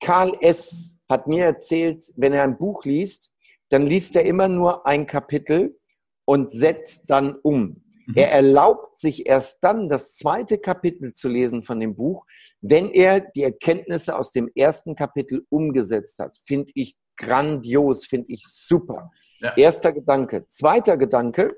[0.00, 0.96] Karl S.
[1.10, 3.32] hat mir erzählt, wenn er ein Buch liest,
[3.68, 5.78] dann liest er immer nur ein Kapitel
[6.24, 7.82] und setzt dann um.
[8.06, 8.14] Mhm.
[8.16, 12.24] Er erlaubt sich erst dann, das zweite Kapitel zu lesen von dem Buch,
[12.60, 16.36] wenn er die Erkenntnisse aus dem ersten Kapitel umgesetzt hat.
[16.36, 19.10] Finde ich grandios, finde ich super.
[19.40, 19.54] Ja.
[19.56, 20.46] Erster Gedanke.
[20.46, 21.56] Zweiter Gedanke.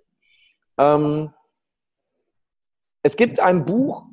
[0.78, 1.30] Ähm,
[3.02, 4.04] es gibt ein Buch,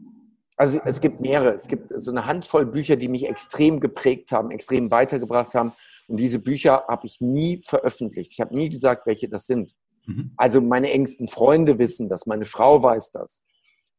[0.58, 4.52] also es gibt mehrere, es gibt so eine Handvoll Bücher, die mich extrem geprägt haben,
[4.52, 5.74] extrem weitergebracht haben.
[6.08, 8.32] Und diese Bücher habe ich nie veröffentlicht.
[8.32, 9.74] Ich habe nie gesagt, welche das sind.
[10.06, 10.32] Mhm.
[10.38, 13.44] Also meine engsten Freunde wissen das, meine Frau weiß das.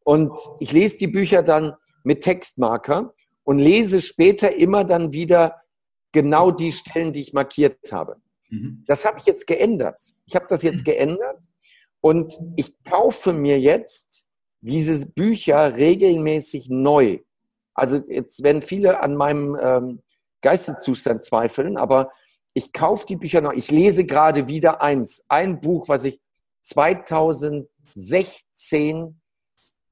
[0.05, 5.63] Und ich lese die Bücher dann mit Textmarker und lese später immer dann wieder
[6.13, 8.17] genau die Stellen, die ich markiert habe.
[8.49, 8.85] Mhm.
[8.87, 10.03] Das habe ich jetzt geändert.
[10.27, 11.45] Ich habe das jetzt geändert
[12.01, 14.27] und ich kaufe mir jetzt
[14.61, 17.19] diese Bücher regelmäßig neu.
[17.75, 20.03] Also jetzt werden viele an meinem ähm,
[20.41, 22.11] Geisteszustand zweifeln, aber
[22.57, 23.53] ich kaufe die Bücher noch.
[23.53, 25.23] Ich lese gerade wieder eins.
[25.29, 26.19] Ein Buch, was ich
[26.63, 29.21] 2016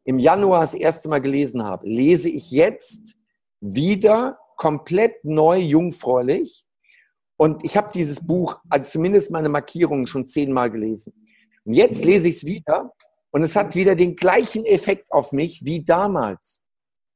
[0.05, 3.17] im Januar das erste Mal gelesen habe, lese ich jetzt
[3.61, 6.65] wieder komplett neu, jungfräulich.
[7.37, 11.12] Und ich habe dieses Buch, also zumindest meine Markierungen, schon zehnmal gelesen.
[11.67, 12.95] Und jetzt lese ich es wieder
[13.31, 16.62] und es hat wieder den gleichen Effekt auf mich wie damals.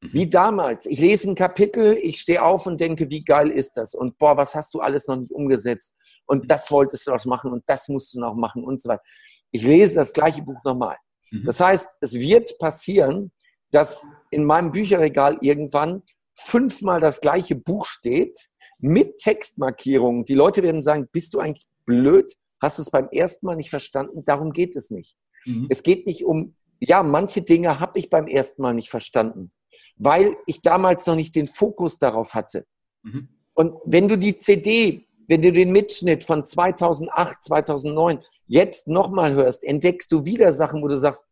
[0.01, 0.31] Wie mhm.
[0.31, 0.87] damals.
[0.87, 3.95] Ich lese ein Kapitel, ich stehe auf und denke, wie geil ist das?
[3.95, 5.95] Und boah, was hast du alles noch nicht umgesetzt?
[6.27, 9.03] Und das wolltest du noch machen und das musst du noch machen und so weiter.
[9.51, 10.97] Ich lese das gleiche Buch nochmal.
[11.33, 11.45] Mhm.
[11.47, 13.33] Das heißt, es wird passieren,
[13.73, 16.03] dass in meinem Bücherregal irgendwann
[16.35, 18.39] fünfmal das gleiche Buch steht
[18.79, 20.25] mit Textmarkierungen.
[20.25, 22.33] Die Leute werden sagen, bist du eigentlich blöd?
[22.61, 24.25] Hast du es beim ersten Mal nicht verstanden?
[24.25, 25.17] Darum geht es nicht.
[25.45, 25.67] Mhm.
[25.69, 29.51] Es geht nicht um, ja, manche Dinge habe ich beim ersten Mal nicht verstanden
[29.97, 32.67] weil ich damals noch nicht den Fokus darauf hatte.
[33.03, 33.29] Mhm.
[33.55, 39.63] Und wenn du die CD wenn du den Mitschnitt von 2008, 2009 jetzt nochmal hörst,
[39.63, 41.27] entdeckst du wieder Sachen, wo du sagst,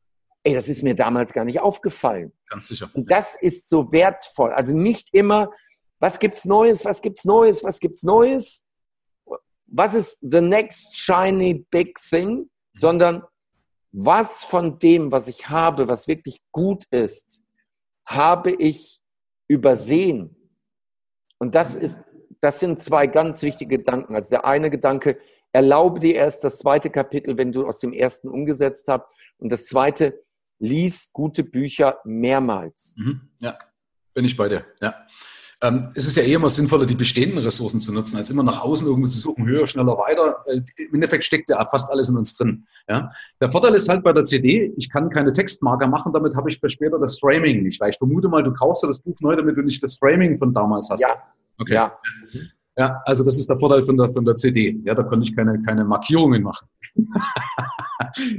[0.45, 2.33] ey, das ist mir damals gar nicht aufgefallen.
[2.49, 2.91] Ganz sicher.
[2.93, 4.53] Und das ist so wertvoll.
[4.53, 5.51] Also nicht immer,
[5.99, 8.63] was gibt's Neues, was gibt's Neues, was gibt's Neues?
[9.67, 12.51] Was ist the next shiny big thing?
[12.75, 13.23] Sondern
[13.93, 17.43] was von dem, was ich habe, was wirklich gut ist,
[18.07, 19.01] habe ich
[19.49, 20.37] übersehen.
[21.39, 22.01] Und das ist,
[22.41, 24.15] das sind zwei ganz wichtige Gedanken.
[24.15, 25.19] Also der eine Gedanke,
[25.53, 29.13] erlaube dir erst das zweite Kapitel, wenn du aus dem ersten umgesetzt hast.
[29.39, 30.23] Und das zweite,
[30.59, 32.95] lies gute Bücher mehrmals.
[32.99, 33.29] Mhm.
[33.41, 33.59] Ja,
[34.15, 34.65] bin ich bei dir.
[34.81, 35.07] Ja.
[35.63, 38.63] Ähm, es ist ja eh immer sinnvoller, die bestehenden Ressourcen zu nutzen, als immer nach
[38.63, 40.45] außen irgendwo zu suchen, höher, schneller, weiter.
[40.47, 42.67] Im Endeffekt steckt ja fast alles in uns drin.
[42.89, 43.11] Ja?
[43.41, 46.61] Der Vorteil ist halt bei der CD, ich kann keine Textmarker machen, damit habe ich
[46.67, 47.81] später das Framing nicht.
[47.81, 50.37] Weil ich vermute mal, du kaufst ja das Buch neu, damit du nicht das Framing
[50.37, 51.01] von damals hast.
[51.01, 51.17] Ja.
[51.59, 51.75] Okay.
[51.75, 51.99] Ja.
[52.79, 54.79] Ja, also das ist der Vorteil von der, von der CD.
[54.85, 56.69] Ja, da konnte ich keine, keine Markierungen machen.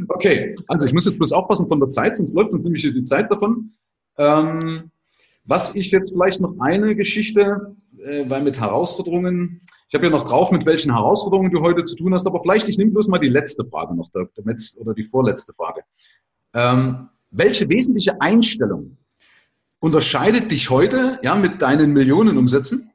[0.10, 3.04] okay, also ich muss jetzt bloß aufpassen von der Zeit, sonst läuft uns nämlich die
[3.04, 3.74] Zeit davon.
[4.18, 4.92] Ähm,
[5.48, 10.28] was ich jetzt vielleicht noch eine Geschichte, äh, weil mit Herausforderungen, ich habe ja noch
[10.28, 13.18] drauf, mit welchen Herausforderungen du heute zu tun hast, aber vielleicht, ich nehme bloß mal
[13.18, 14.28] die letzte Frage noch, der
[14.78, 15.82] oder die vorletzte Frage.
[16.54, 18.98] Ähm, welche wesentliche Einstellung
[19.80, 22.92] unterscheidet dich heute ja, mit deinen Millionenumsätzen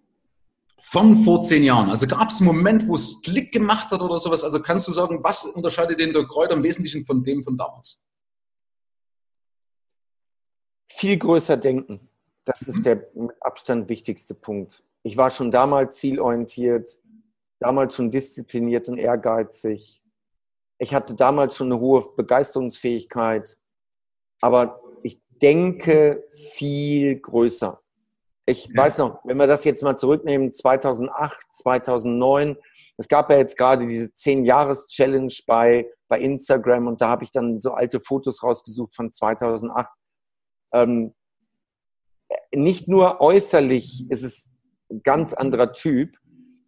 [0.78, 1.88] von vor zehn Jahren?
[1.88, 4.44] Also gab es einen Moment, wo es Klick gemacht hat oder sowas?
[4.44, 8.05] Also kannst du sagen, was unterscheidet den der Kräuter im Wesentlichen von dem von damals?
[10.86, 12.12] Viel größer denken.
[12.45, 14.82] Das ist der mit Abstand wichtigste Punkt.
[15.03, 16.99] Ich war schon damals zielorientiert,
[17.61, 20.03] damals schon diszipliniert und ehrgeizig.
[20.78, 23.57] Ich hatte damals schon eine hohe Begeisterungsfähigkeit,
[24.40, 27.80] aber ich denke viel größer.
[28.45, 28.76] Ich ja.
[28.76, 32.57] weiß noch, wenn wir das jetzt mal zurücknehmen, 2008, 2009,
[32.97, 37.61] es gab ja jetzt gerade diese 10-Jahres-Challenge bei, bei Instagram und da habe ich dann
[37.61, 39.88] so alte Fotos rausgesucht von 2008.
[40.74, 41.14] Ähm,
[42.55, 44.51] nicht nur äußerlich ist es
[44.91, 46.16] ein ganz anderer Typ,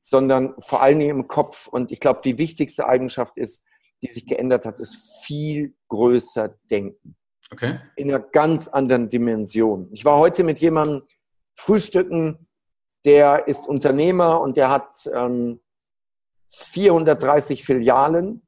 [0.01, 1.67] sondern vor allen Dingen im Kopf.
[1.67, 3.65] Und ich glaube, die wichtigste Eigenschaft ist,
[4.03, 7.17] die sich geändert hat, ist viel größer denken.
[7.51, 7.79] Okay.
[7.97, 9.89] In einer ganz anderen Dimension.
[9.93, 11.03] Ich war heute mit jemandem
[11.55, 12.49] frühstücken,
[13.05, 15.61] der ist Unternehmer und der hat ähm,
[16.51, 18.47] 430 Filialen.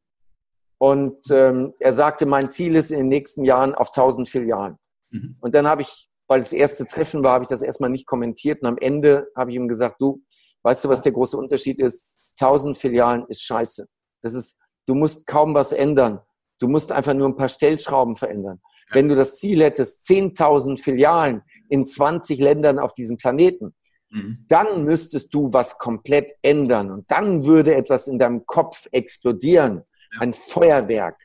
[0.79, 4.79] Und ähm, er sagte, mein Ziel ist in den nächsten Jahren auf 1000 Filialen.
[5.11, 5.37] Mhm.
[5.41, 8.63] Und dann habe ich weil das erste Treffen war, habe ich das erstmal nicht kommentiert.
[8.63, 10.23] Und am Ende habe ich ihm gesagt, du,
[10.63, 12.33] weißt du, was der große Unterschied ist?
[12.41, 13.87] 1000 Filialen ist scheiße.
[14.23, 16.21] Das ist, du musst kaum was ändern.
[16.59, 18.61] Du musst einfach nur ein paar Stellschrauben verändern.
[18.89, 18.97] Ja.
[18.97, 23.75] Wenn du das Ziel hättest, 10.000 Filialen in 20 Ländern auf diesem Planeten,
[24.11, 24.45] mhm.
[24.49, 26.91] dann müsstest du was komplett ändern.
[26.91, 29.83] Und dann würde etwas in deinem Kopf explodieren.
[30.15, 30.21] Ja.
[30.21, 31.17] Ein Feuerwerk.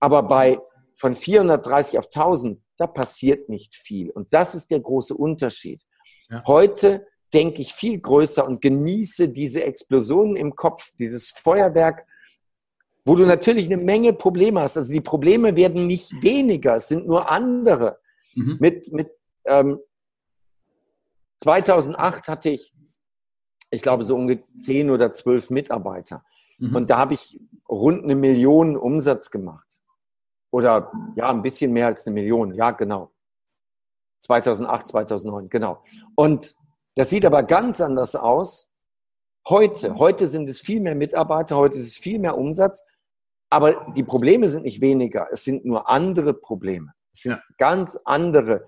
[0.00, 0.58] Aber bei
[0.98, 4.10] von 430 auf 1000 da passiert nicht viel.
[4.10, 5.82] Und das ist der große Unterschied.
[6.30, 6.42] Ja.
[6.46, 12.06] Heute denke ich viel größer und genieße diese Explosionen im Kopf, dieses Feuerwerk,
[13.04, 14.76] wo du natürlich eine Menge Probleme hast.
[14.76, 17.98] Also die Probleme werden nicht weniger, es sind nur andere.
[18.34, 18.56] Mhm.
[18.60, 19.10] Mit, mit
[19.44, 19.78] ähm,
[21.42, 22.72] 2008 hatte ich,
[23.70, 26.24] ich glaube, so ungefähr 10 oder 12 Mitarbeiter.
[26.58, 26.76] Mhm.
[26.76, 29.67] Und da habe ich rund eine Million Umsatz gemacht.
[30.50, 32.54] Oder ja, ein bisschen mehr als eine Million.
[32.54, 33.10] Ja, genau.
[34.20, 35.82] 2008, 2009, genau.
[36.14, 36.54] Und
[36.94, 38.72] das sieht aber ganz anders aus.
[39.48, 42.82] Heute, heute sind es viel mehr Mitarbeiter, heute ist es viel mehr Umsatz.
[43.50, 45.28] Aber die Probleme sind nicht weniger.
[45.32, 46.92] Es sind nur andere Probleme.
[47.12, 47.40] Es sind ja.
[47.56, 48.66] ganz andere.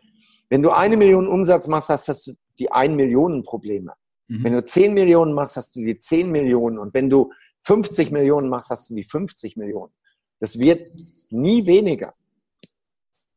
[0.49, 3.93] Wenn du eine Million Umsatz machst, hast, hast du die ein Millionen Probleme.
[4.29, 4.45] Mhm.
[4.45, 6.79] Wenn du zehn Millionen machst, hast du die zehn Millionen.
[6.79, 9.93] Und wenn du 50 Millionen machst, hast du die 50 Millionen.
[10.41, 10.93] Das wird
[11.31, 12.13] nie weniger.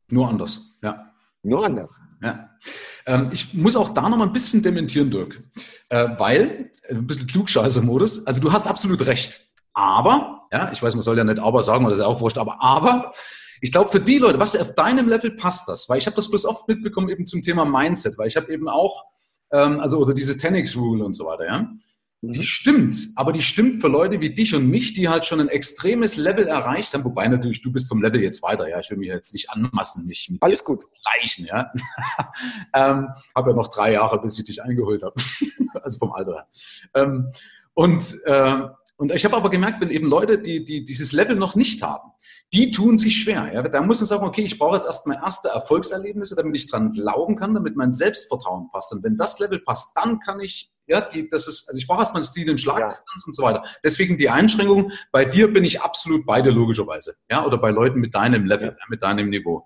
[0.08, 1.14] Nur anders, ja.
[1.44, 2.00] Nur anders.
[2.22, 2.50] Ja.
[3.06, 5.44] Ähm, ich muss auch da noch mal ein bisschen dementieren, Dirk,
[5.90, 9.46] äh, weil, äh, ein bisschen Klugscheißer-Modus, also du hast absolut recht.
[9.74, 12.22] Aber, ja, ich weiß, man soll ja nicht aber sagen, oder das ist ja auch
[12.22, 13.14] wurscht, aber, aber,
[13.60, 16.30] ich glaube, für die Leute, was auf deinem Level passt das, weil ich habe das
[16.30, 19.06] bloß oft mitbekommen eben zum Thema Mindset, weil ich habe eben auch,
[19.52, 21.70] ähm, also oder diese 10x-Rule und so weiter, ja.
[22.26, 22.44] Die mhm.
[22.44, 26.16] stimmt, aber die stimmt für Leute wie dich und mich, die halt schon ein extremes
[26.16, 27.04] Level erreicht haben.
[27.04, 28.70] Wobei natürlich du bist vom Level jetzt weiter.
[28.70, 30.86] Ja, ich will mich jetzt nicht anmassen, mich mit Alles gut.
[31.02, 31.46] gleichen.
[31.46, 31.70] Ja,
[32.74, 35.14] ähm, habe ja noch drei Jahre, bis ich dich eingeholt habe.
[35.84, 36.48] also vom Alter.
[36.94, 37.30] Ähm,
[37.74, 41.56] und äh, Und ich habe aber gemerkt, wenn eben Leute, die, die dieses Level noch
[41.56, 42.12] nicht haben,
[42.54, 43.52] die tun sich schwer.
[43.52, 43.64] Ja?
[43.64, 47.36] Da muss man sagen, okay, ich brauche jetzt erstmal erste Erfolgserlebnisse, damit ich dran glauben
[47.36, 48.94] kann, damit mein Selbstvertrauen passt.
[48.94, 52.02] Und wenn das Level passt, dann kann ich, ja, die, das ist, also ich brauche
[52.02, 53.26] erstmal Stil und Schlagdistanz ja.
[53.26, 53.64] und so weiter.
[53.84, 54.92] Deswegen die Einschränkung.
[55.12, 57.16] Bei dir bin ich absolut beide logischerweise.
[57.32, 58.86] Ja, oder bei Leuten mit deinem Level, ja.
[58.88, 59.66] mit deinem Niveau.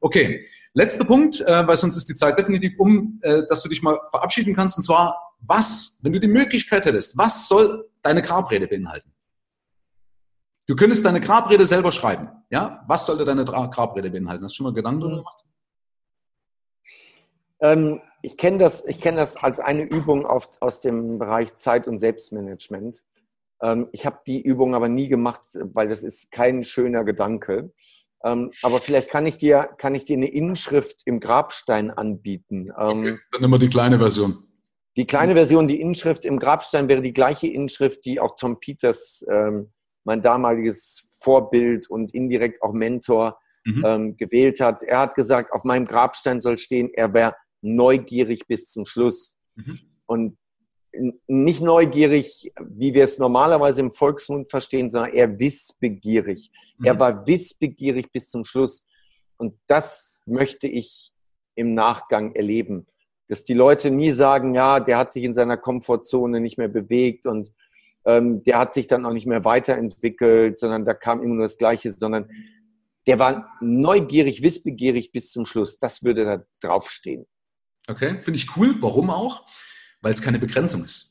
[0.00, 0.44] Okay.
[0.72, 3.98] Letzter Punkt, äh, weil sonst ist die Zeit definitiv um, äh, dass du dich mal
[4.10, 4.76] verabschieden kannst.
[4.78, 9.12] Und zwar, was, wenn du die Möglichkeit hättest, was soll deine Grabrede beinhalten?
[10.66, 12.28] Du könntest deine Grabrede selber schreiben.
[12.50, 12.84] Ja?
[12.86, 14.44] Was sollte deine Grabrede beinhalten?
[14.44, 15.44] Hast du schon mal Gedanken darüber gemacht?
[17.60, 21.98] Ähm, ich kenne das, kenn das als eine Übung auf, aus dem Bereich Zeit- und
[21.98, 23.02] Selbstmanagement.
[23.62, 27.72] Ähm, ich habe die Übung aber nie gemacht, weil das ist kein schöner Gedanke.
[28.22, 32.70] Ähm, aber vielleicht kann ich, dir, kann ich dir eine Inschrift im Grabstein anbieten.
[32.78, 34.44] Ähm, okay, dann immer die kleine Version.
[34.96, 39.24] Die kleine Version, die Inschrift im Grabstein wäre die gleiche Inschrift, die auch Tom Peters,
[39.30, 39.72] ähm,
[40.04, 43.84] mein damaliges Vorbild und indirekt auch Mentor, mhm.
[43.86, 44.82] ähm, gewählt hat.
[44.82, 49.36] Er hat gesagt, auf meinem Grabstein soll stehen, er wäre neugierig bis zum Schluss.
[49.54, 49.78] Mhm.
[50.06, 50.38] Und
[51.28, 56.50] nicht neugierig, wie wir es normalerweise im Volksmund verstehen, sondern eher wissbegierig.
[56.78, 56.86] Mhm.
[56.86, 58.86] Er war wissbegierig bis zum Schluss.
[59.36, 61.12] Und das möchte ich
[61.54, 62.86] im Nachgang erleben.
[63.30, 67.26] Dass die Leute nie sagen, ja, der hat sich in seiner Komfortzone nicht mehr bewegt
[67.26, 67.50] und
[68.04, 71.58] ähm, der hat sich dann auch nicht mehr weiterentwickelt, sondern da kam immer nur das
[71.58, 72.28] Gleiche, sondern
[73.06, 75.78] der war neugierig, wissbegierig bis zum Schluss.
[75.78, 77.26] Das würde da draufstehen.
[77.88, 78.74] Okay, finde ich cool.
[78.80, 79.46] Warum auch?
[80.00, 81.09] weil es keine Begrenzung ist.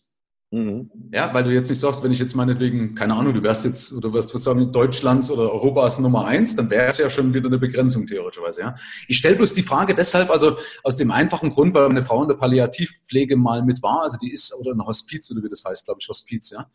[0.51, 0.89] Mhm.
[1.13, 3.93] Ja, weil du jetzt nicht sagst, wenn ich jetzt meinetwegen, keine Ahnung, du wärst jetzt
[3.93, 7.59] oder wirst sagen, Deutschlands oder Europas Nummer eins, dann wäre es ja schon wieder eine
[7.59, 8.61] Begrenzung theoretischerweise.
[8.61, 8.75] Ja.
[9.07, 12.29] Ich stelle bloß die Frage deshalb, also aus dem einfachen Grund, weil meine Frau in
[12.29, 15.85] der Palliativpflege mal mit war, also die ist, oder ein Hospiz, oder wie das heißt,
[15.85, 16.65] glaube ich, Hospiz, ja.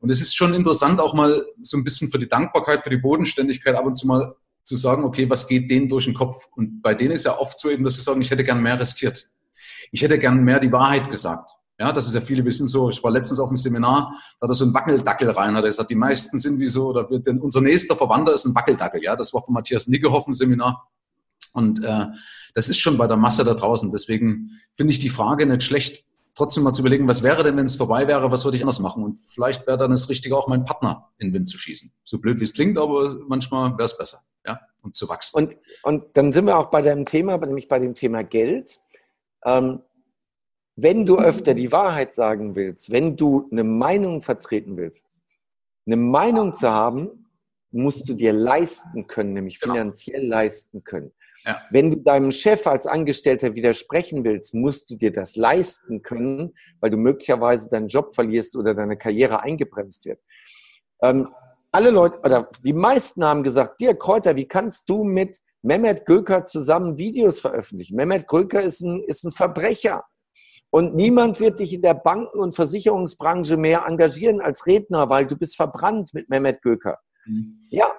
[0.00, 2.96] Und es ist schon interessant, auch mal so ein bisschen für die Dankbarkeit, für die
[2.96, 6.48] Bodenständigkeit ab und zu mal zu sagen, okay, was geht denen durch den Kopf?
[6.56, 8.80] Und bei denen ist ja oft so eben, dass sie sagen, ich hätte gern mehr
[8.80, 9.30] riskiert.
[9.92, 11.50] Ich hätte gern mehr die Wahrheit gesagt.
[11.80, 12.90] Ja, das ist ja viele wissen so.
[12.90, 15.68] Ich war letztens auf einem Seminar, da hat er so einen Wackeldackel rein, hat er
[15.68, 19.02] gesagt, die meisten sind wie so, oder denn unser nächster Verwandter ist ein Wackeldackel.
[19.02, 20.90] Ja, das war von Matthias Niggehoff im Seminar.
[21.54, 22.06] Und äh,
[22.52, 23.90] das ist schon bei der Masse da draußen.
[23.90, 26.04] Deswegen finde ich die Frage nicht schlecht,
[26.34, 28.80] trotzdem mal zu überlegen, was wäre denn, wenn es vorbei wäre, was würde ich anders
[28.80, 29.02] machen?
[29.02, 31.90] Und vielleicht wäre dann das Richtige, auch meinen Partner in den Wind zu schießen.
[32.04, 35.34] So blöd wie es klingt, aber manchmal wäre es besser, ja, und zu wachsen.
[35.38, 38.80] Und, und dann sind wir auch bei deinem Thema, nämlich bei dem Thema Geld.
[39.46, 39.80] Ähm,
[40.82, 45.04] wenn du öfter die Wahrheit sagen willst, wenn du eine Meinung vertreten willst,
[45.86, 47.28] eine Meinung zu haben,
[47.72, 49.74] musst du dir leisten können, nämlich genau.
[49.74, 51.12] finanziell leisten können.
[51.44, 51.62] Ja.
[51.70, 56.90] Wenn du deinem Chef als Angestellter widersprechen willst, musst du dir das leisten können, weil
[56.90, 60.20] du möglicherweise deinen Job verlierst oder deine Karriere eingebremst wird.
[61.02, 61.28] Ähm,
[61.72, 66.44] alle Leute oder die meisten haben gesagt, dir Kräuter, wie kannst du mit Mehmet Göker
[66.44, 67.96] zusammen Videos veröffentlichen?
[67.96, 70.04] Mehmet Göker ist ein, ist ein Verbrecher.
[70.70, 75.36] Und niemand wird dich in der Banken- und Versicherungsbranche mehr engagieren als Redner, weil du
[75.36, 76.98] bist verbrannt mit Mehmet Göker.
[77.26, 77.66] Mhm.
[77.70, 77.92] Ja,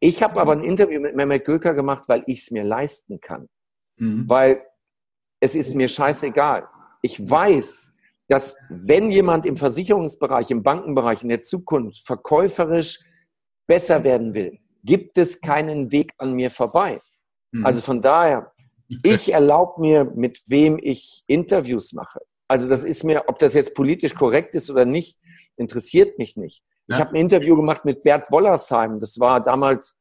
[0.00, 3.48] ich habe aber ein Interview mit Mehmet Göker gemacht, weil ich es mir leisten kann.
[3.96, 4.28] Mhm.
[4.28, 4.62] Weil
[5.40, 6.66] es ist mir scheißegal.
[7.02, 7.92] Ich weiß,
[8.28, 13.00] dass wenn jemand im Versicherungsbereich, im Bankenbereich in der Zukunft verkäuferisch
[13.66, 17.00] besser werden will, gibt es keinen Weg an mir vorbei.
[17.52, 17.66] Mhm.
[17.66, 18.52] Also von daher,
[19.02, 22.20] ich erlaube mir, mit wem ich Interviews mache.
[22.48, 25.18] Also das ist mir, ob das jetzt politisch korrekt ist oder nicht,
[25.56, 26.64] interessiert mich nicht.
[26.88, 26.96] Ja.
[26.96, 28.98] Ich habe ein Interview gemacht mit Bert Wollersheim.
[28.98, 29.96] Das war damals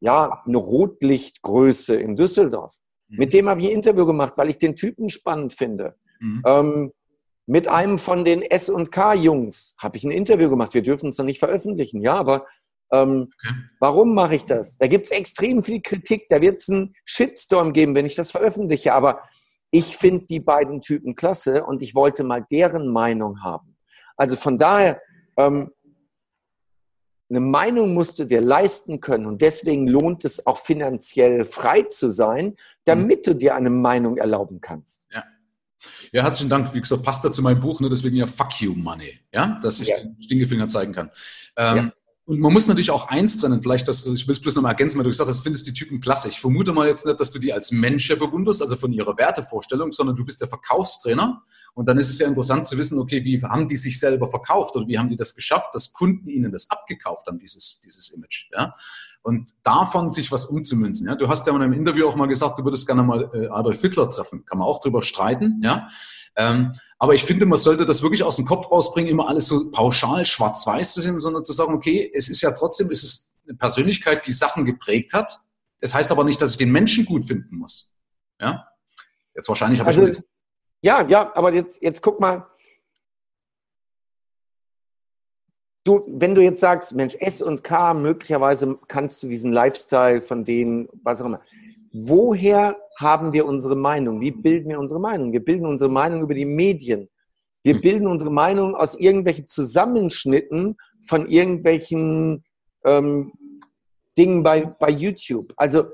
[0.00, 2.78] ja eine Rotlichtgröße in Düsseldorf.
[3.08, 3.18] Mhm.
[3.18, 5.96] Mit dem habe ich ein Interview gemacht, weil ich den Typen spannend finde.
[6.20, 6.42] Mhm.
[6.46, 6.92] Ähm,
[7.46, 10.72] mit einem von den S und K Jungs habe ich ein Interview gemacht.
[10.72, 12.46] Wir dürfen es noch nicht veröffentlichen, ja, aber
[12.92, 13.54] ähm, okay.
[13.80, 14.78] Warum mache ich das?
[14.78, 18.30] Da gibt es extrem viel Kritik, da wird es einen Shitstorm geben, wenn ich das
[18.30, 18.94] veröffentliche.
[18.94, 19.22] Aber
[19.70, 23.76] ich finde die beiden Typen klasse und ich wollte mal deren Meinung haben.
[24.16, 25.00] Also von daher,
[25.36, 25.70] ähm,
[27.30, 32.10] eine Meinung musst du dir leisten können und deswegen lohnt es auch finanziell frei zu
[32.10, 32.54] sein,
[32.84, 33.30] damit mhm.
[33.30, 35.08] du dir eine Meinung erlauben kannst.
[35.10, 35.24] Ja.
[36.12, 36.72] Ja, herzlichen Dank.
[36.72, 37.88] Wie gesagt, passt da zu meinem Buch, ne?
[37.90, 39.98] deswegen ja Fuck You Money, ja, dass ich ja.
[39.98, 41.10] den Stinkefinger zeigen kann.
[41.56, 41.92] Ähm, ja.
[42.26, 44.96] Und man muss natürlich auch eins trennen, vielleicht, dass, ich will es bloß nochmal ergänzen,
[44.96, 46.30] weil du gesagt hast, findest die Typen klasse.
[46.30, 49.92] Ich vermute mal jetzt nicht, dass du die als Menschen bewunderst, also von ihrer Wertevorstellung,
[49.92, 51.42] sondern du bist der Verkaufstrainer.
[51.74, 54.74] Und dann ist es ja interessant zu wissen, okay, wie haben die sich selber verkauft
[54.74, 58.48] oder wie haben die das geschafft, dass Kunden ihnen das abgekauft haben, dieses, dieses Image.
[58.52, 58.74] Ja?
[59.22, 61.08] Und davon sich was umzumünzen.
[61.08, 61.16] Ja?
[61.16, 63.82] Du hast ja in einem Interview auch mal gesagt, du würdest gerne mal äh, Adolf
[63.82, 64.46] Hitler treffen.
[64.46, 65.60] Kann man auch drüber streiten.
[65.62, 65.88] Ja?
[66.36, 66.72] Ähm,
[67.04, 70.24] Aber ich finde, man sollte das wirklich aus dem Kopf rausbringen, immer alles so pauschal
[70.24, 74.26] schwarz-weiß zu sehen, sondern zu sagen, okay, es ist ja trotzdem, es ist eine Persönlichkeit,
[74.26, 75.38] die Sachen geprägt hat.
[75.80, 77.94] Das heißt aber nicht, dass ich den Menschen gut finden muss.
[78.40, 78.66] Ja?
[79.34, 80.24] Jetzt wahrscheinlich habe Also, ich mit,
[80.80, 82.46] ja, ja, aber jetzt, jetzt guck mal.
[85.84, 90.42] Du, wenn du jetzt sagst, Mensch, S und K, möglicherweise kannst du diesen Lifestyle von
[90.42, 91.42] denen, was auch immer.
[91.96, 94.20] Woher haben wir unsere Meinung?
[94.20, 95.32] Wie bilden wir unsere Meinung?
[95.32, 97.08] Wir bilden unsere Meinung über die Medien.
[97.62, 97.80] Wir Hm.
[97.80, 100.76] bilden unsere Meinung aus irgendwelchen Zusammenschnitten
[101.06, 102.44] von irgendwelchen
[102.84, 103.32] ähm,
[104.18, 105.52] Dingen bei, bei YouTube.
[105.56, 105.84] Also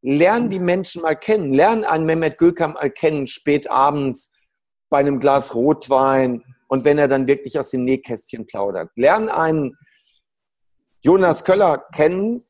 [0.00, 1.52] lernen die Menschen mal kennen.
[1.52, 4.32] Lernen einen Mehmet Gökhan mal kennen, spät abends
[4.90, 8.90] bei einem Glas Rotwein und wenn er dann wirklich aus dem Nähkästchen plaudert.
[8.96, 9.76] Lernen einen
[11.02, 12.40] Jonas Köller kennen,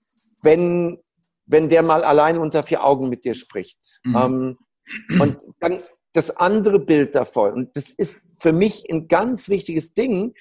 [0.43, 0.99] wenn,
[1.47, 4.01] wenn der mal allein unter vier Augen mit dir spricht.
[4.05, 4.16] Mhm.
[4.16, 4.59] Ähm,
[5.20, 5.82] und dann
[6.12, 7.53] das andere Bild davon.
[7.53, 10.34] Und das ist für mich ein ganz wichtiges Ding.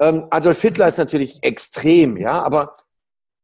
[0.00, 2.76] Ähm, Adolf Hitler ist natürlich extrem, ja, aber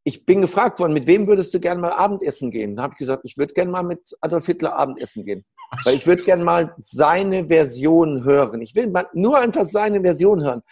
[0.05, 2.77] ich bin gefragt worden, mit wem würdest du gerne mal Abendessen gehen?
[2.77, 5.45] Da habe ich gesagt, ich würde gerne mal mit Adolf Hitler Abendessen gehen.
[5.85, 8.63] Weil ich würde gerne mal seine Version hören.
[8.63, 10.63] Ich will mal nur einfach seine Version hören.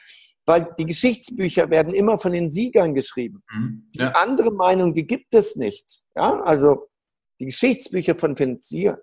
[0.46, 3.42] Weil die Geschichtsbücher werden immer von den Siegern geschrieben.
[3.52, 3.90] Mhm.
[3.94, 4.12] Die ja.
[4.12, 6.02] andere Meinung, die gibt es nicht.
[6.14, 6.88] Ja, also
[7.40, 8.98] die Geschichtsbücher von Siegern.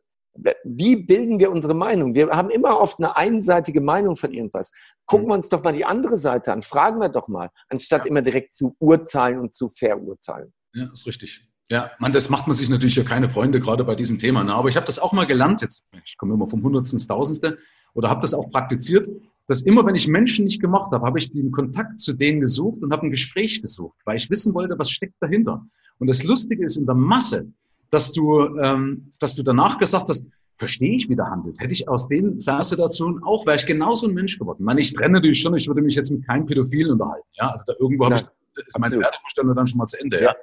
[0.63, 2.15] Wie bilden wir unsere Meinung?
[2.15, 4.71] Wir haben immer oft eine einseitige Meinung von irgendwas.
[5.05, 6.63] Gucken wir uns doch mal die andere Seite an.
[6.63, 8.09] Fragen wir doch mal, anstatt Ja.
[8.09, 10.51] immer direkt zu urteilen und zu verurteilen.
[10.73, 11.47] Ja, ist richtig.
[11.69, 14.43] Ja, man, das macht man sich natürlich ja keine Freunde, gerade bei diesem Thema.
[14.43, 14.53] Ne?
[14.53, 17.59] Aber ich habe das auch mal gelernt, jetzt, ich komme immer vom Hundertsten ins Tausendste,
[17.93, 19.07] oder habe das auch praktiziert,
[19.47, 22.81] dass immer, wenn ich Menschen nicht gemacht habe, habe ich den Kontakt zu denen gesucht
[22.81, 25.65] und habe ein Gespräch gesucht, weil ich wissen wollte, was steckt dahinter.
[25.99, 27.51] Und das Lustige ist in der Masse,
[27.89, 30.25] dass du, ähm, dass du danach gesagt hast,
[30.57, 31.59] verstehe ich, wie der handelt.
[31.59, 34.59] Hätte ich aus den seiner Situation auch, wäre ich genauso ein Mensch geworden.
[34.61, 37.27] Ich meine, ich trenne natürlich schon, ich würde mich jetzt mit keinem Pädophilen unterhalten.
[37.33, 38.99] Ja, also da irgendwo habe ich, ist meine.
[38.99, 40.21] Wertevorstellung dann schon mal zu Ende.
[40.21, 40.23] Ja.
[40.23, 40.35] Ja.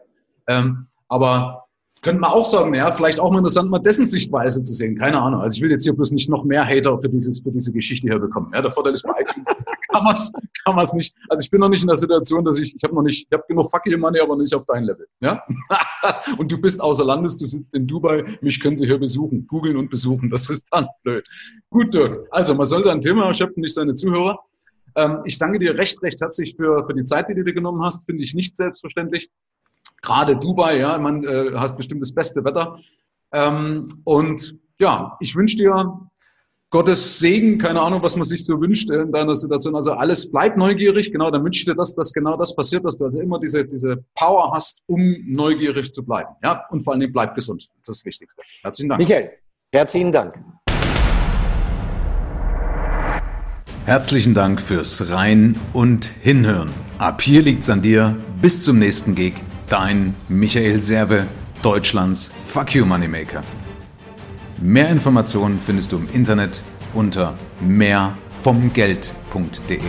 [0.47, 1.65] Ähm, aber
[2.03, 4.99] könnte man auch sagen, ja, vielleicht auch mal interessant, mal dessen Sichtweise zu sehen.
[4.99, 5.41] Keine Ahnung.
[5.41, 8.09] Also ich will jetzt hier bloß nicht noch mehr Hater für dieses, für diese Geschichte
[8.09, 8.51] hier bekommen.
[8.55, 9.25] Ja, der Vorteil ist bei
[9.93, 10.33] kann man es
[10.65, 11.15] kann man's nicht.
[11.29, 13.33] Also ich bin noch nicht in der Situation, dass ich, ich habe noch nicht, ich
[13.33, 15.07] habe genug Fucking Money, aber nicht auf dein Level.
[15.21, 15.43] Ja?
[16.39, 19.77] und du bist außer Landes, du sitzt in Dubai, mich können sie hier besuchen, googeln
[19.77, 20.31] und besuchen.
[20.31, 21.29] Das ist dann blöd.
[21.71, 22.29] Gut, Dirk.
[22.31, 24.39] Also man sollte ein Thema erschöpfen, nicht seine Zuhörer.
[24.97, 27.83] Ähm, ich danke dir recht, recht herzlich für, für die Zeit, die du dir genommen
[27.83, 28.05] hast.
[28.05, 29.31] Finde ich nicht selbstverständlich.
[30.03, 32.79] Gerade Dubai, ja, man äh, hat bestimmt das beste Wetter.
[33.33, 36.09] Ähm, und ja, ich wünsche dir
[36.71, 39.75] Gottes Segen, keine Ahnung, was man sich so wünscht in deiner Situation.
[39.75, 42.97] Also alles bleibt neugierig, genau, dann wünsche ich dir das, dass genau das passiert, dass
[42.97, 46.31] du also immer diese, diese Power hast, um neugierig zu bleiben.
[46.43, 47.69] Ja, und vor allen Dingen bleib gesund.
[47.85, 48.43] Das ist das Wichtigste.
[48.63, 49.01] Herzlichen Dank.
[49.01, 49.31] Michael,
[49.73, 50.39] herzlichen Dank.
[53.85, 56.71] Herzlichen Dank fürs Rein und Hinhören.
[56.99, 58.17] Ab hier liegt's an dir.
[58.41, 59.35] Bis zum nächsten Gig.
[59.71, 61.27] Dein Michael Serve,
[61.63, 63.45] Deutschlands Fuck You Moneymaker.
[64.61, 69.81] Mehr Informationen findest du im Internet unter mehrvomgeld.de.